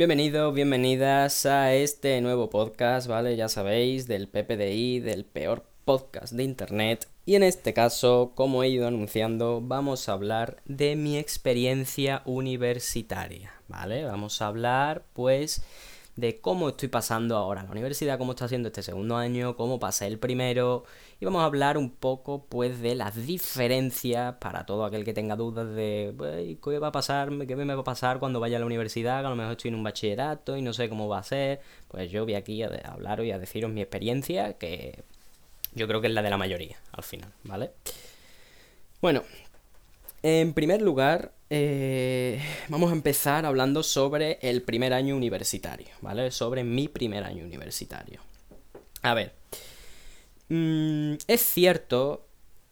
Bienvenidos, 0.00 0.54
bienvenidas 0.54 1.44
a 1.44 1.74
este 1.74 2.22
nuevo 2.22 2.48
podcast, 2.48 3.06
¿vale? 3.06 3.36
Ya 3.36 3.50
sabéis, 3.50 4.06
del 4.06 4.28
PPDI, 4.28 4.98
del 4.98 5.26
peor 5.26 5.66
podcast 5.84 6.32
de 6.32 6.42
Internet. 6.42 7.06
Y 7.26 7.34
en 7.34 7.42
este 7.42 7.74
caso, 7.74 8.32
como 8.34 8.62
he 8.62 8.70
ido 8.70 8.86
anunciando, 8.86 9.60
vamos 9.60 10.08
a 10.08 10.14
hablar 10.14 10.62
de 10.64 10.96
mi 10.96 11.18
experiencia 11.18 12.22
universitaria, 12.24 13.52
¿vale? 13.68 14.04
Vamos 14.04 14.40
a 14.40 14.46
hablar, 14.46 15.04
pues, 15.12 15.62
de 16.20 16.40
cómo 16.40 16.68
estoy 16.68 16.88
pasando 16.88 17.36
ahora 17.36 17.62
la 17.62 17.70
universidad, 17.70 18.18
cómo 18.18 18.32
está 18.32 18.44
haciendo 18.44 18.68
este 18.68 18.82
segundo 18.82 19.16
año, 19.16 19.56
cómo 19.56 19.80
pasé 19.80 20.06
el 20.06 20.18
primero. 20.18 20.84
Y 21.18 21.24
vamos 21.24 21.42
a 21.42 21.46
hablar 21.46 21.78
un 21.78 21.90
poco 21.90 22.46
pues 22.46 22.80
de 22.80 22.94
las 22.94 23.26
diferencias 23.26 24.34
para 24.36 24.66
todo 24.66 24.84
aquel 24.84 25.04
que 25.04 25.14
tenga 25.14 25.36
dudas 25.36 25.74
de 25.74 26.14
pues, 26.16 26.58
qué 26.62 26.78
va 26.78 26.88
a 26.88 26.92
pasar, 26.92 27.30
qué 27.46 27.56
me 27.56 27.74
va 27.74 27.80
a 27.80 27.84
pasar 27.84 28.20
cuando 28.20 28.40
vaya 28.40 28.58
a 28.58 28.60
la 28.60 28.66
universidad, 28.66 29.24
a 29.26 29.30
lo 29.30 29.36
mejor 29.36 29.52
estoy 29.52 29.70
en 29.70 29.74
un 29.76 29.82
bachillerato 29.82 30.56
y 30.56 30.62
no 30.62 30.72
sé 30.72 30.88
cómo 30.88 31.08
va 31.08 31.18
a 31.18 31.22
ser, 31.22 31.60
pues 31.88 32.10
yo 32.10 32.24
voy 32.24 32.34
aquí 32.34 32.62
a 32.62 32.68
hablaros 32.84 33.26
y 33.26 33.32
a 33.32 33.38
deciros 33.38 33.70
mi 33.70 33.80
experiencia 33.80 34.54
que 34.54 35.02
yo 35.74 35.86
creo 35.88 36.00
que 36.00 36.08
es 36.08 36.12
la 36.12 36.22
de 36.22 36.30
la 36.30 36.36
mayoría 36.36 36.76
al 36.92 37.02
final, 37.02 37.32
¿vale? 37.44 37.70
Bueno, 39.00 39.22
en 40.22 40.52
primer 40.52 40.82
lugar, 40.82 41.32
eh, 41.50 42.40
vamos 42.68 42.90
a 42.90 42.94
empezar 42.94 43.46
hablando 43.46 43.82
sobre 43.82 44.38
el 44.42 44.62
primer 44.62 44.92
año 44.92 45.16
universitario, 45.16 45.88
¿vale? 46.00 46.30
Sobre 46.30 46.64
mi 46.64 46.88
primer 46.88 47.24
año 47.24 47.44
universitario. 47.44 48.20
A 49.02 49.14
ver, 49.14 49.32
mm, 50.48 51.14
es 51.26 51.40
cierto 51.40 52.26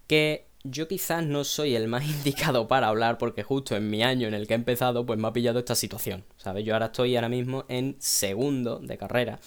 que 0.06 0.47
yo 0.65 0.89
quizás 0.89 1.25
no 1.25 1.45
soy 1.45 1.75
el 1.75 1.89
más 1.89 2.05
indicado 2.09 2.69
para 2.69 2.89
hablar 2.89 3.19
porque 3.19 3.42
justo 3.42 3.77
en 3.77 3.91
mi 3.91 4.03
año 4.03 4.28
en 4.28 4.34
el 4.34 4.47
que 4.47 4.55
he 4.55 4.56
empezado 4.56 5.06
pues 5.06 5.19
me 5.19 5.28
ha 5.28 5.33
pillado 5.33 5.59
esta 5.59 5.75
situación, 5.75 6.25
¿sabes? 6.37 6.65
Yo 6.65 6.75
ahora 6.75 6.87
estoy 6.87 7.17
ahora 7.17 7.28
mismo 7.28 7.65
en 7.69 7.97
segundo 7.98 8.78
de 8.78 8.98
carrera 8.98 9.41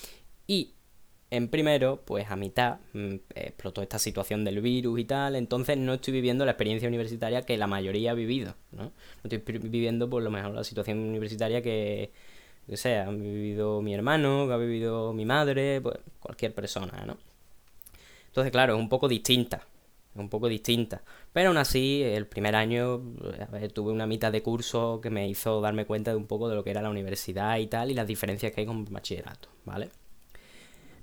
y 0.48 0.74
en 1.32 1.48
primero, 1.48 2.02
pues 2.06 2.30
a 2.30 2.36
mitad 2.36 2.80
mm, 2.94 3.16
explotó 3.36 3.82
esta 3.82 3.98
situación 4.00 4.44
del 4.44 4.62
virus 4.62 5.00
y 5.00 5.06
tal, 5.06 5.38
entonces 5.38 5.78
no 5.78 5.94
estoy 5.94 6.14
viviendo 6.14 6.46
la 6.46 6.52
experiencia 6.52 6.90
universitaria 6.90 7.42
que 7.44 7.58
la 7.58 7.68
mayoría 7.68 8.12
ha 8.12 8.14
vivido, 8.14 8.56
¿no? 8.74 8.84
No 8.84 8.92
estoy 9.24 9.40
viviendo 9.60 10.10
por 10.10 10.22
lo 10.24 10.30
mejor 10.30 10.54
la 10.54 10.66
situación 10.66 11.00
universitaria 11.00 11.62
que, 11.62 12.12
que 12.68 12.76
sea, 12.76 13.08
ha 13.08 13.12
vivido 13.12 13.82
mi 13.82 13.94
hermano, 13.94 14.46
que 14.46 14.54
ha 14.54 14.58
vivido 14.58 15.14
mi 15.14 15.26
madre, 15.26 15.80
pues 15.80 16.00
cualquier 16.20 16.54
persona, 16.54 17.06
¿no? 17.06 17.18
Entonces, 18.28 18.52
claro, 18.52 18.76
es 18.76 18.80
un 18.80 18.90
poco 18.90 19.08
distinta, 19.08 19.66
es 20.14 20.20
un 20.20 20.30
poco 20.30 20.50
distinta. 20.50 21.02
Pero 21.32 21.50
aún 21.50 21.58
así, 21.58 22.04
el 22.04 22.28
primer 22.28 22.56
año 22.58 23.02
tuve 23.74 23.94
una 23.94 24.06
mitad 24.06 24.34
de 24.34 24.44
curso 24.44 25.00
que 25.02 25.10
me 25.10 25.30
hizo 25.30 25.62
darme 25.62 25.86
cuenta 25.86 26.12
de 26.12 26.18
un 26.18 26.28
poco 26.28 26.50
de 26.50 26.56
lo 26.56 26.64
que 26.64 26.72
era 26.72 26.82
la 26.82 26.90
universidad 26.90 27.58
y 27.58 27.68
tal, 27.68 27.90
y 27.90 27.94
las 27.94 28.08
diferencias 28.08 28.52
que 28.52 28.62
hay 28.62 28.68
con 28.68 28.84
bachillerato, 28.86 29.50
¿vale? 29.66 29.90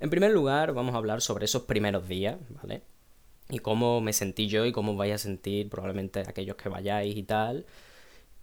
En 0.01 0.11
primer 0.11 0.31
lugar, 0.31 0.73
vamos 0.75 0.95
a 0.95 0.99
hablar 0.99 1.21
sobre 1.21 1.47
esos 1.47 1.63
primeros 1.63 2.07
días, 2.09 2.37
¿vale? 2.51 2.83
Y 3.51 3.59
cómo 3.59 4.01
me 4.01 4.13
sentí 4.13 4.47
yo 4.47 4.65
y 4.65 4.73
cómo 4.73 4.95
vais 4.97 5.15
a 5.15 5.19
sentir 5.19 5.69
probablemente 5.69 6.21
aquellos 6.21 6.57
que 6.57 6.69
vayáis 6.69 7.17
y 7.17 7.23
tal. 7.25 7.67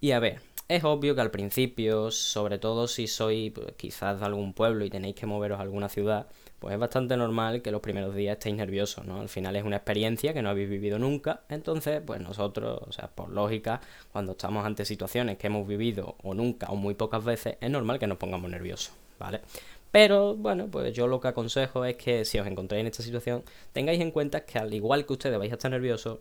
Y 0.02 0.12
a 0.12 0.20
ver, 0.20 0.42
es 0.68 0.84
obvio 0.84 1.16
que 1.16 1.22
al 1.22 1.32
principio, 1.32 2.12
sobre 2.12 2.58
todo 2.58 2.88
si 2.88 3.08
sois 3.08 3.52
pues, 3.52 3.74
quizás 3.78 4.20
de 4.20 4.26
algún 4.26 4.54
pueblo 4.54 4.84
y 4.84 4.90
tenéis 4.90 5.16
que 5.16 5.28
moveros 5.28 5.60
a 5.60 5.62
alguna 5.62 5.90
ciudad, 5.90 6.28
pues 6.60 6.74
es 6.74 6.80
bastante 6.80 7.16
normal 7.16 7.62
que 7.62 7.72
los 7.72 7.82
primeros 7.82 8.16
días 8.16 8.34
estéis 8.34 8.56
nerviosos, 8.56 9.06
¿no? 9.06 9.22
Al 9.22 9.30
final 9.30 9.56
es 9.56 9.64
una 9.64 9.78
experiencia 9.78 10.34
que 10.34 10.42
no 10.42 10.50
habéis 10.50 10.70
vivido 10.70 11.00
nunca, 11.00 11.44
entonces, 11.50 12.02
pues 12.06 12.20
nosotros, 12.20 12.80
o 12.86 12.92
sea, 12.92 13.08
por 13.08 13.30
lógica, 13.30 13.80
cuando 14.12 14.34
estamos 14.34 14.66
ante 14.66 14.86
situaciones 14.86 15.38
que 15.38 15.48
hemos 15.48 15.68
vivido 15.68 16.16
o 16.24 16.34
nunca 16.34 16.68
o 16.68 16.76
muy 16.76 16.96
pocas 16.96 17.24
veces, 17.24 17.58
es 17.62 17.70
normal 17.70 18.00
que 18.00 18.08
nos 18.08 18.18
pongamos 18.18 18.50
nerviosos, 18.50 18.92
¿vale? 19.20 19.42
Pero 19.96 20.36
bueno, 20.36 20.68
pues 20.70 20.94
yo 20.94 21.08
lo 21.08 21.22
que 21.22 21.30
aconsejo 21.30 21.86
es 21.86 21.96
que 21.96 22.26
si 22.26 22.38
os 22.38 22.46
encontráis 22.46 22.82
en 22.82 22.88
esta 22.88 23.02
situación, 23.02 23.46
tengáis 23.72 24.02
en 24.02 24.12
cuenta 24.12 24.44
que 24.44 24.60
al 24.60 24.74
igual 24.74 25.06
que 25.06 25.14
ustedes 25.14 25.40
vais 25.40 25.50
a 25.50 25.56
estar 25.56 25.72
nerviosos, 25.72 26.20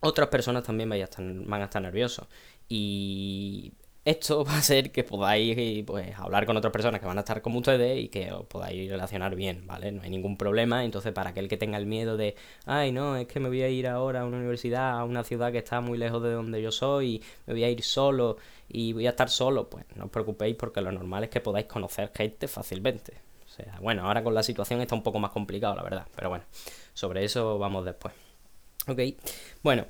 otras 0.00 0.28
personas 0.28 0.64
también 0.64 0.90
van 0.90 1.00
a 1.00 1.04
estar, 1.04 1.24
van 1.24 1.62
a 1.62 1.64
estar 1.64 1.80
nerviosos. 1.80 2.26
Y 2.68 3.72
esto 4.06 4.44
va 4.48 4.56
a 4.56 4.62
ser 4.62 4.92
que 4.92 5.04
podáis 5.04 5.84
pues, 5.84 6.16
hablar 6.16 6.46
con 6.46 6.56
otras 6.56 6.72
personas 6.72 7.00
que 7.00 7.06
van 7.06 7.18
a 7.18 7.20
estar 7.20 7.42
como 7.42 7.58
ustedes 7.58 7.98
y 7.98 8.08
que 8.08 8.32
os 8.32 8.46
podáis 8.46 8.88
relacionar 8.88 9.34
bien, 9.34 9.66
¿vale? 9.66 9.90
No 9.92 10.02
hay 10.02 10.10
ningún 10.10 10.38
problema. 10.38 10.84
Entonces, 10.84 11.12
para 11.12 11.30
aquel 11.30 11.48
que 11.48 11.56
tenga 11.56 11.76
el 11.76 11.86
miedo 11.86 12.16
de, 12.16 12.36
ay, 12.64 12.92
no, 12.92 13.16
es 13.16 13.26
que 13.26 13.40
me 13.40 13.48
voy 13.48 13.62
a 13.62 13.68
ir 13.68 13.88
ahora 13.88 14.20
a 14.20 14.24
una 14.24 14.38
universidad, 14.38 14.98
a 14.98 15.04
una 15.04 15.24
ciudad 15.24 15.50
que 15.50 15.58
está 15.58 15.80
muy 15.80 15.98
lejos 15.98 16.22
de 16.22 16.32
donde 16.32 16.62
yo 16.62 16.70
soy, 16.70 17.22
me 17.46 17.54
voy 17.54 17.64
a 17.64 17.68
ir 17.68 17.82
solo 17.82 18.36
y 18.68 18.92
voy 18.92 19.08
a 19.08 19.10
estar 19.10 19.28
solo, 19.28 19.68
pues 19.68 19.84
no 19.96 20.04
os 20.04 20.10
preocupéis 20.10 20.54
porque 20.56 20.80
lo 20.80 20.92
normal 20.92 21.24
es 21.24 21.30
que 21.30 21.40
podáis 21.40 21.66
conocer 21.66 22.12
gente 22.14 22.46
fácilmente. 22.46 23.14
O 23.44 23.48
sea, 23.48 23.78
bueno, 23.80 24.06
ahora 24.06 24.22
con 24.22 24.34
la 24.34 24.44
situación 24.44 24.80
está 24.80 24.94
un 24.94 25.02
poco 25.02 25.18
más 25.18 25.32
complicado, 25.32 25.74
la 25.74 25.82
verdad. 25.82 26.06
Pero 26.14 26.28
bueno, 26.28 26.44
sobre 26.94 27.24
eso 27.24 27.58
vamos 27.58 27.84
después. 27.84 28.14
Ok, 28.86 29.00
bueno, 29.64 29.84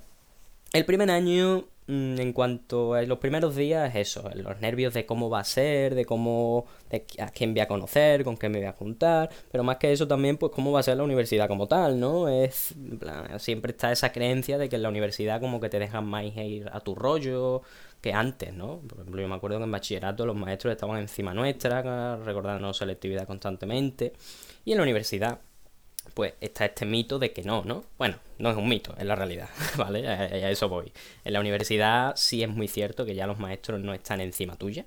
el 0.72 0.86
primer 0.86 1.10
año 1.10 1.64
en 1.88 2.32
cuanto 2.32 2.94
a 2.94 3.02
los 3.02 3.18
primeros 3.18 3.54
días, 3.54 3.94
eso, 3.94 4.28
los 4.34 4.60
nervios 4.60 4.92
de 4.92 5.06
cómo 5.06 5.30
va 5.30 5.40
a 5.40 5.44
ser, 5.44 5.94
de 5.94 6.04
cómo, 6.04 6.66
de 6.90 7.06
a 7.20 7.28
quién 7.28 7.52
voy 7.52 7.60
a 7.60 7.68
conocer, 7.68 8.24
con 8.24 8.36
quién 8.36 8.52
me 8.52 8.58
voy 8.58 8.66
a 8.66 8.72
juntar, 8.72 9.30
pero 9.52 9.62
más 9.62 9.76
que 9.76 9.92
eso 9.92 10.08
también, 10.08 10.36
pues 10.36 10.50
cómo 10.52 10.72
va 10.72 10.80
a 10.80 10.82
ser 10.82 10.96
la 10.96 11.04
universidad 11.04 11.46
como 11.46 11.68
tal, 11.68 12.00
¿no? 12.00 12.28
Es, 12.28 12.74
siempre 13.38 13.72
está 13.72 13.92
esa 13.92 14.10
creencia 14.10 14.58
de 14.58 14.68
que 14.68 14.76
en 14.76 14.82
la 14.82 14.88
universidad 14.88 15.40
como 15.40 15.60
que 15.60 15.68
te 15.68 15.78
dejan 15.78 16.06
más 16.06 16.24
ir 16.24 16.68
a 16.72 16.80
tu 16.80 16.94
rollo 16.94 17.62
que 18.00 18.12
antes, 18.12 18.52
¿no? 18.52 18.78
Por 18.80 19.00
ejemplo, 19.00 19.22
yo 19.22 19.28
me 19.28 19.36
acuerdo 19.36 19.58
que 19.58 19.64
en 19.64 19.70
bachillerato 19.70 20.26
los 20.26 20.36
maestros 20.36 20.72
estaban 20.72 20.98
encima 20.98 21.34
nuestra, 21.34 22.16
recordándonos 22.16 22.76
selectividad 22.76 23.26
constantemente, 23.26 24.12
y 24.64 24.72
en 24.72 24.78
la 24.78 24.82
universidad 24.82 25.40
pues 26.14 26.34
está 26.40 26.66
este 26.66 26.86
mito 26.86 27.18
de 27.18 27.32
que 27.32 27.42
no, 27.42 27.62
¿no? 27.64 27.84
Bueno, 27.98 28.16
no 28.38 28.50
es 28.50 28.56
un 28.56 28.68
mito, 28.68 28.94
es 28.98 29.04
la 29.04 29.16
realidad, 29.16 29.48
¿vale? 29.76 30.06
A, 30.08 30.50
eso 30.50 30.68
voy. 30.68 30.92
En 31.24 31.32
la 31.32 31.40
universidad 31.40 32.14
sí 32.16 32.42
es 32.42 32.48
muy 32.48 32.68
cierto 32.68 33.04
que 33.04 33.14
ya 33.14 33.26
los 33.26 33.38
maestros 33.38 33.80
no 33.80 33.94
están 33.94 34.20
encima 34.20 34.56
tuya, 34.56 34.84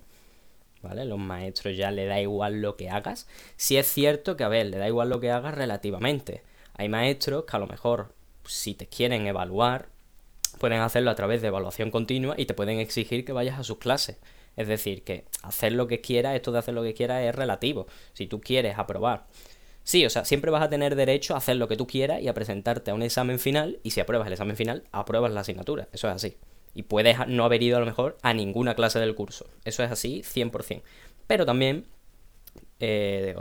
¿vale? 0.81 1.05
Los 1.05 1.19
maestros 1.19 1.75
ya 1.75 1.91
le 1.91 2.05
da 2.05 2.19
igual 2.19 2.61
lo 2.61 2.75
que 2.75 2.89
hagas. 2.89 3.27
Sí 3.57 3.77
es 3.77 3.87
cierto 3.87 4.37
que, 4.37 4.43
a 4.43 4.49
ver, 4.49 4.67
le 4.67 4.77
da 4.77 4.87
igual 4.87 5.09
lo 5.09 5.19
que 5.19 5.31
hagas 5.31 5.55
relativamente. 5.55 6.43
Hay 6.75 6.89
maestros 6.89 7.45
que 7.45 7.55
a 7.55 7.59
lo 7.59 7.67
mejor, 7.67 8.13
si 8.45 8.73
te 8.73 8.87
quieren 8.87 9.27
evaluar, 9.27 9.89
pueden 10.59 10.79
hacerlo 10.81 11.11
a 11.11 11.15
través 11.15 11.41
de 11.41 11.49
evaluación 11.49 11.91
continua 11.91 12.35
y 12.37 12.45
te 12.45 12.53
pueden 12.53 12.79
exigir 12.79 13.25
que 13.25 13.33
vayas 13.33 13.59
a 13.59 13.63
sus 13.63 13.77
clases. 13.77 14.17
Es 14.55 14.67
decir, 14.67 15.03
que 15.03 15.25
hacer 15.43 15.73
lo 15.73 15.87
que 15.87 16.01
quieras, 16.01 16.35
esto 16.35 16.51
de 16.51 16.59
hacer 16.59 16.73
lo 16.73 16.83
que 16.83 16.93
quieras 16.93 17.23
es 17.23 17.33
relativo. 17.33 17.87
Si 18.13 18.27
tú 18.27 18.41
quieres 18.41 18.77
aprobar 18.77 19.25
Sí, 19.89 20.05
o 20.05 20.09
sea, 20.11 20.23
siempre 20.23 20.51
vas 20.51 20.61
a 20.61 20.69
tener 20.69 20.95
derecho 20.95 21.33
a 21.33 21.37
hacer 21.37 21.55
lo 21.55 21.67
que 21.67 21.75
tú 21.75 21.87
quieras 21.87 22.21
y 22.21 22.27
a 22.27 22.33
presentarte 22.35 22.91
a 22.91 22.93
un 22.93 23.01
examen 23.01 23.39
final 23.39 23.79
y 23.81 23.89
si 23.89 23.99
apruebas 23.99 24.27
el 24.27 24.33
examen 24.33 24.55
final, 24.55 24.83
apruebas 24.91 25.31
la 25.31 25.39
asignatura. 25.39 25.87
Eso 25.91 26.07
es 26.07 26.13
así. 26.13 26.37
Y 26.75 26.83
puedes 26.83 27.17
no 27.27 27.43
haber 27.43 27.63
ido 27.63 27.77
a 27.77 27.79
lo 27.79 27.87
mejor 27.87 28.15
a 28.21 28.35
ninguna 28.35 28.75
clase 28.75 28.99
del 28.99 29.15
curso. 29.15 29.49
Eso 29.65 29.83
es 29.83 29.91
así 29.91 30.21
100%. 30.21 30.83
Pero 31.25 31.47
también 31.47 31.87
eh, 32.79 33.33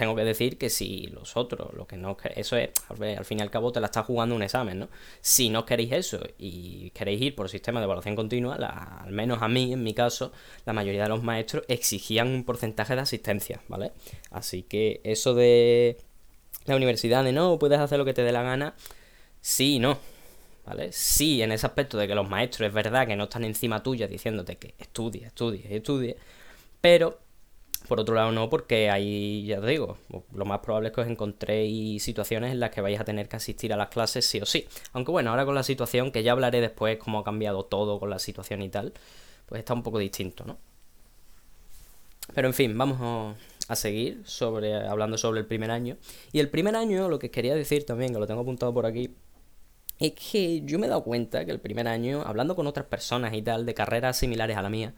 tengo 0.00 0.16
que 0.16 0.24
decir 0.24 0.56
que 0.56 0.70
si 0.70 1.08
los 1.08 1.36
otros, 1.36 1.74
lo 1.74 1.86
que 1.86 1.98
no 1.98 2.16
eso 2.34 2.56
es, 2.56 2.70
al 2.88 3.24
fin 3.26 3.38
y 3.38 3.42
al 3.42 3.50
cabo 3.50 3.70
te 3.70 3.80
la 3.80 3.88
estás 3.88 4.06
jugando 4.06 4.34
un 4.34 4.42
examen, 4.42 4.78
¿no? 4.78 4.88
Si 5.20 5.50
no 5.50 5.66
queréis 5.66 5.92
eso 5.92 6.20
y 6.38 6.88
queréis 6.94 7.20
ir 7.20 7.34
por 7.34 7.50
sistema 7.50 7.80
de 7.80 7.84
evaluación 7.84 8.16
continua, 8.16 8.54
al 8.54 9.12
menos 9.12 9.42
a 9.42 9.48
mí, 9.48 9.74
en 9.74 9.82
mi 9.82 9.92
caso, 9.92 10.32
la 10.64 10.72
mayoría 10.72 11.02
de 11.02 11.10
los 11.10 11.22
maestros 11.22 11.64
exigían 11.68 12.28
un 12.28 12.44
porcentaje 12.44 12.94
de 12.94 13.02
asistencia, 13.02 13.60
¿vale? 13.68 13.92
Así 14.30 14.62
que 14.62 15.02
eso 15.04 15.34
de 15.34 15.98
la 16.64 16.76
universidad 16.76 17.22
de 17.22 17.32
no, 17.32 17.58
puedes 17.58 17.78
hacer 17.78 17.98
lo 17.98 18.06
que 18.06 18.14
te 18.14 18.22
dé 18.22 18.32
la 18.32 18.42
gana, 18.42 18.74
sí 19.42 19.74
y 19.74 19.78
no. 19.80 19.98
¿Vale? 20.64 20.92
Sí, 20.92 21.42
en 21.42 21.52
ese 21.52 21.66
aspecto 21.66 21.98
de 21.98 22.08
que 22.08 22.14
los 22.14 22.26
maestros 22.26 22.68
es 22.68 22.72
verdad 22.72 23.06
que 23.06 23.16
no 23.16 23.24
están 23.24 23.44
encima 23.44 23.82
tuya 23.82 24.06
diciéndote 24.06 24.56
que 24.56 24.74
estudie, 24.78 25.26
estudie, 25.26 25.76
estudie, 25.76 26.16
pero 26.80 27.18
por 27.90 27.98
otro 27.98 28.14
lado 28.14 28.30
no, 28.30 28.48
porque 28.48 28.88
ahí, 28.88 29.44
ya 29.46 29.60
te 29.60 29.66
digo, 29.66 29.98
lo 30.32 30.44
más 30.44 30.60
probable 30.60 30.90
es 30.90 30.94
que 30.94 31.00
os 31.00 31.08
encontréis 31.08 32.00
situaciones 32.00 32.52
en 32.52 32.60
las 32.60 32.70
que 32.70 32.80
vais 32.80 33.00
a 33.00 33.04
tener 33.04 33.28
que 33.28 33.34
asistir 33.34 33.72
a 33.72 33.76
las 33.76 33.88
clases 33.88 34.24
sí 34.24 34.40
o 34.40 34.46
sí. 34.46 34.68
Aunque 34.92 35.10
bueno, 35.10 35.30
ahora 35.30 35.44
con 35.44 35.56
la 35.56 35.64
situación, 35.64 36.12
que 36.12 36.22
ya 36.22 36.30
hablaré 36.30 36.60
después 36.60 36.98
cómo 36.98 37.18
ha 37.18 37.24
cambiado 37.24 37.64
todo 37.64 37.98
con 37.98 38.08
la 38.08 38.20
situación 38.20 38.62
y 38.62 38.68
tal, 38.68 38.92
pues 39.46 39.58
está 39.58 39.74
un 39.74 39.82
poco 39.82 39.98
distinto, 39.98 40.44
¿no? 40.44 40.56
Pero 42.32 42.46
en 42.46 42.54
fin, 42.54 42.78
vamos 42.78 43.36
a 43.66 43.74
seguir 43.74 44.22
sobre, 44.24 44.72
hablando 44.86 45.18
sobre 45.18 45.40
el 45.40 45.46
primer 45.46 45.72
año. 45.72 45.96
Y 46.30 46.38
el 46.38 46.48
primer 46.48 46.76
año, 46.76 47.08
lo 47.08 47.18
que 47.18 47.32
quería 47.32 47.56
decir 47.56 47.84
también, 47.86 48.12
que 48.12 48.20
lo 48.20 48.26
tengo 48.28 48.42
apuntado 48.42 48.72
por 48.72 48.86
aquí, 48.86 49.16
es 49.98 50.12
que 50.12 50.60
yo 50.64 50.78
me 50.78 50.86
he 50.86 50.88
dado 50.88 51.02
cuenta 51.02 51.44
que 51.44 51.50
el 51.50 51.58
primer 51.58 51.88
año, 51.88 52.22
hablando 52.24 52.54
con 52.54 52.68
otras 52.68 52.86
personas 52.86 53.34
y 53.34 53.42
tal, 53.42 53.66
de 53.66 53.74
carreras 53.74 54.16
similares 54.16 54.56
a 54.56 54.62
la 54.62 54.70
mía, 54.70 54.94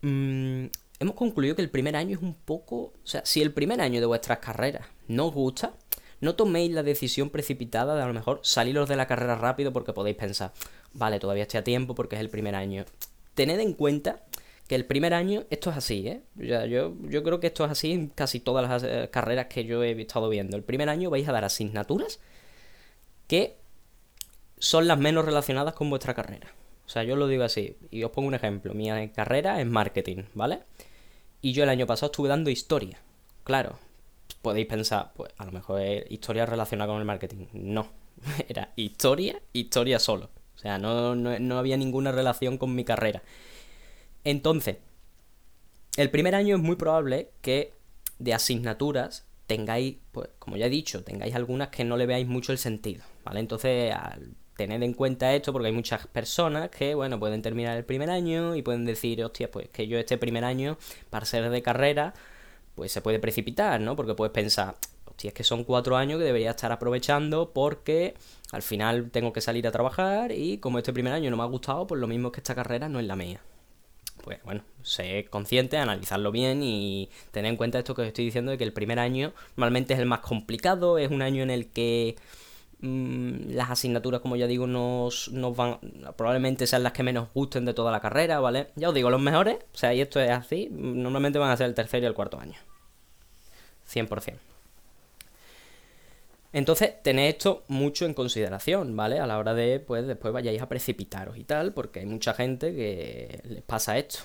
mmm, 0.00 0.66
hemos 1.02 1.14
concluido 1.16 1.54
que 1.54 1.62
el 1.62 1.70
primer 1.70 1.96
año 1.96 2.16
es 2.16 2.22
un 2.22 2.34
poco... 2.34 2.76
O 2.76 2.92
sea, 3.06 3.24
si 3.24 3.42
el 3.42 3.52
primer 3.52 3.80
año 3.80 4.00
de 4.00 4.06
vuestras 4.06 4.38
carreras 4.38 4.86
no 5.08 5.26
os 5.26 5.34
gusta, 5.34 5.74
no 6.20 6.34
toméis 6.36 6.72
la 6.72 6.82
decisión 6.82 7.30
precipitada 7.30 7.94
de 7.94 8.02
a 8.02 8.06
lo 8.06 8.14
mejor 8.14 8.40
saliros 8.42 8.88
de 8.88 8.96
la 8.96 9.06
carrera 9.06 9.34
rápido 9.34 9.72
porque 9.72 9.92
podéis 9.92 10.16
pensar, 10.16 10.52
vale, 10.92 11.18
todavía 11.18 11.42
estoy 11.42 11.58
a 11.58 11.64
tiempo 11.64 11.94
porque 11.94 12.16
es 12.16 12.20
el 12.20 12.30
primer 12.30 12.54
año. 12.54 12.84
Tened 13.34 13.58
en 13.60 13.72
cuenta 13.72 14.22
que 14.68 14.76
el 14.76 14.86
primer 14.86 15.14
año, 15.14 15.44
esto 15.50 15.70
es 15.70 15.76
así, 15.76 16.06
¿eh? 16.06 16.22
Ya, 16.36 16.64
yo, 16.66 16.94
yo 17.02 17.22
creo 17.22 17.40
que 17.40 17.48
esto 17.48 17.64
es 17.64 17.72
así 17.72 17.92
en 17.92 18.06
casi 18.08 18.38
todas 18.38 18.68
las 18.68 18.84
eh, 18.84 19.08
carreras 19.10 19.46
que 19.46 19.64
yo 19.64 19.82
he 19.82 20.00
estado 20.00 20.28
viendo. 20.28 20.56
El 20.56 20.62
primer 20.62 20.88
año 20.88 21.10
vais 21.10 21.28
a 21.28 21.32
dar 21.32 21.44
asignaturas 21.44 22.20
que 23.26 23.56
son 24.58 24.86
las 24.86 24.98
menos 24.98 25.24
relacionadas 25.24 25.74
con 25.74 25.90
vuestra 25.90 26.14
carrera. 26.14 26.54
O 26.86 26.88
sea, 26.88 27.02
yo 27.02 27.16
lo 27.16 27.26
digo 27.26 27.42
así, 27.42 27.76
y 27.90 28.04
os 28.04 28.10
pongo 28.12 28.28
un 28.28 28.34
ejemplo. 28.34 28.74
Mi 28.74 29.08
carrera 29.08 29.60
es 29.60 29.66
marketing, 29.66 30.24
¿vale? 30.34 30.60
Y 31.42 31.52
yo 31.52 31.64
el 31.64 31.68
año 31.68 31.86
pasado 31.86 32.10
estuve 32.10 32.28
dando 32.28 32.50
historia. 32.50 33.00
Claro, 33.42 33.78
podéis 34.42 34.66
pensar, 34.66 35.12
pues 35.14 35.32
a 35.36 35.44
lo 35.44 35.52
mejor 35.52 35.80
es 35.82 36.10
historia 36.10 36.46
relacionada 36.46 36.92
con 36.92 37.00
el 37.00 37.04
marketing. 37.04 37.46
No, 37.52 37.88
era 38.48 38.72
historia, 38.76 39.42
historia 39.52 39.98
solo. 39.98 40.30
O 40.54 40.58
sea, 40.58 40.78
no, 40.78 41.16
no, 41.16 41.58
había 41.58 41.76
ninguna 41.76 42.12
relación 42.12 42.58
con 42.58 42.74
mi 42.74 42.84
carrera. 42.84 43.22
Entonces, 44.22 44.76
el 45.96 46.10
primer 46.10 46.36
año 46.36 46.56
es 46.56 46.62
muy 46.62 46.76
probable 46.76 47.30
que 47.40 47.72
de 48.20 48.34
asignaturas 48.34 49.26
tengáis, 49.48 49.96
pues 50.12 50.28
como 50.38 50.56
ya 50.56 50.66
he 50.66 50.70
dicho, 50.70 51.02
tengáis 51.02 51.34
algunas 51.34 51.68
que 51.68 51.84
no 51.84 51.96
le 51.96 52.06
veáis 52.06 52.28
mucho 52.28 52.52
el 52.52 52.58
sentido, 52.58 53.02
¿vale? 53.24 53.40
Entonces, 53.40 53.92
tened 54.56 54.82
en 54.82 54.94
cuenta 54.94 55.34
esto 55.34 55.52
porque 55.52 55.68
hay 55.68 55.72
muchas 55.72 56.06
personas 56.06 56.70
que, 56.70 56.94
bueno, 56.94 57.18
pueden 57.18 57.42
terminar 57.42 57.76
el 57.76 57.84
primer 57.84 58.10
año 58.10 58.54
y 58.56 58.62
pueden 58.62 58.84
decir, 58.84 59.24
hostia, 59.24 59.50
pues 59.50 59.68
que 59.68 59.86
yo 59.86 59.98
este 59.98 60.18
primer 60.18 60.44
año, 60.44 60.78
para 61.10 61.26
ser 61.26 61.50
de 61.50 61.62
carrera, 61.62 62.14
pues 62.74 62.92
se 62.92 63.00
puede 63.00 63.18
precipitar, 63.18 63.80
¿no? 63.80 63.96
Porque 63.96 64.14
puedes 64.14 64.32
pensar, 64.32 64.76
hostia, 65.06 65.28
es 65.28 65.34
que 65.34 65.44
son 65.44 65.64
cuatro 65.64 65.96
años 65.96 66.18
que 66.18 66.24
debería 66.24 66.50
estar 66.50 66.72
aprovechando 66.72 67.52
porque 67.52 68.14
al 68.52 68.62
final 68.62 69.10
tengo 69.10 69.32
que 69.32 69.40
salir 69.40 69.66
a 69.66 69.72
trabajar 69.72 70.32
y 70.32 70.58
como 70.58 70.78
este 70.78 70.92
primer 70.92 71.12
año 71.12 71.30
no 71.30 71.36
me 71.36 71.42
ha 71.42 71.46
gustado, 71.46 71.86
pues 71.86 72.00
lo 72.00 72.06
mismo 72.06 72.32
que 72.32 72.40
esta 72.40 72.54
carrera 72.54 72.88
no 72.88 73.00
es 73.00 73.06
la 73.06 73.16
mía. 73.16 73.40
Pues 74.22 74.38
bueno, 74.44 74.62
sé 74.82 75.26
consciente, 75.30 75.78
analizarlo 75.78 76.30
bien 76.30 76.62
y 76.62 77.10
tener 77.32 77.50
en 77.50 77.56
cuenta 77.56 77.78
esto 77.78 77.94
que 77.94 78.02
os 78.02 78.08
estoy 78.08 78.26
diciendo 78.26 78.52
de 78.52 78.58
que 78.58 78.64
el 78.64 78.72
primer 78.72 78.98
año 78.98 79.32
normalmente 79.56 79.94
es 79.94 80.00
el 80.00 80.06
más 80.06 80.20
complicado, 80.20 80.98
es 80.98 81.10
un 81.10 81.22
año 81.22 81.42
en 81.42 81.50
el 81.50 81.70
que 81.70 82.16
las 82.82 83.70
asignaturas, 83.70 84.20
como 84.20 84.34
ya 84.34 84.46
digo, 84.48 84.66
nos, 84.66 85.30
nos, 85.30 85.56
van. 85.56 85.78
Probablemente 86.16 86.66
sean 86.66 86.82
las 86.82 86.92
que 86.92 87.04
menos 87.04 87.28
gusten 87.32 87.64
de 87.64 87.74
toda 87.74 87.92
la 87.92 88.00
carrera, 88.00 88.40
¿vale? 88.40 88.68
Ya 88.74 88.88
os 88.88 88.94
digo, 88.94 89.08
los 89.08 89.20
mejores, 89.20 89.58
o 89.72 89.76
sea, 89.76 89.94
y 89.94 90.00
esto 90.00 90.20
es 90.20 90.30
así, 90.30 90.68
normalmente 90.70 91.38
van 91.38 91.50
a 91.50 91.56
ser 91.56 91.66
el 91.66 91.74
tercer 91.74 92.02
y 92.02 92.06
el 92.06 92.14
cuarto 92.14 92.40
año. 92.40 92.58
100%. 93.88 94.34
Entonces, 96.52 97.02
tened 97.02 97.28
esto 97.28 97.62
mucho 97.68 98.04
en 98.04 98.14
consideración, 98.14 98.94
¿vale? 98.94 99.20
A 99.20 99.26
la 99.26 99.38
hora 99.38 99.54
de, 99.54 99.80
pues, 99.80 100.06
después 100.06 100.34
vayáis 100.34 100.60
a 100.60 100.68
precipitaros 100.68 101.38
y 101.38 101.44
tal, 101.44 101.72
porque 101.72 102.00
hay 102.00 102.06
mucha 102.06 102.34
gente 102.34 102.74
que 102.74 103.40
les 103.44 103.62
pasa 103.62 103.96
esto. 103.96 104.18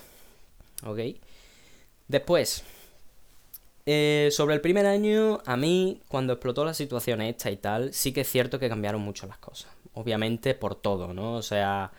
¿Ok? 0.83 0.99
Después, 2.07 2.63
eh, 3.89 4.27
sobre 4.31 4.53
el 4.53 4.59
primer 4.59 4.85
año, 4.85 5.39
a 5.45 5.55
mí, 5.55 6.01
cuando 6.09 6.33
explotó 6.33 6.65
la 6.65 6.73
situación 6.73 7.21
esta 7.21 7.49
y 7.49 7.55
tal, 7.55 7.93
sí 7.93 8.11
que 8.11 8.21
es 8.21 8.29
cierto 8.29 8.59
que 8.59 8.67
cambiaron 8.67 8.99
mucho 8.99 9.27
las 9.27 9.37
cosas. 9.37 9.71
Obviamente 9.93 10.55
por 10.55 10.75
todo, 10.75 11.13
¿no? 11.13 11.35
O 11.35 11.41
sea, 11.41 11.91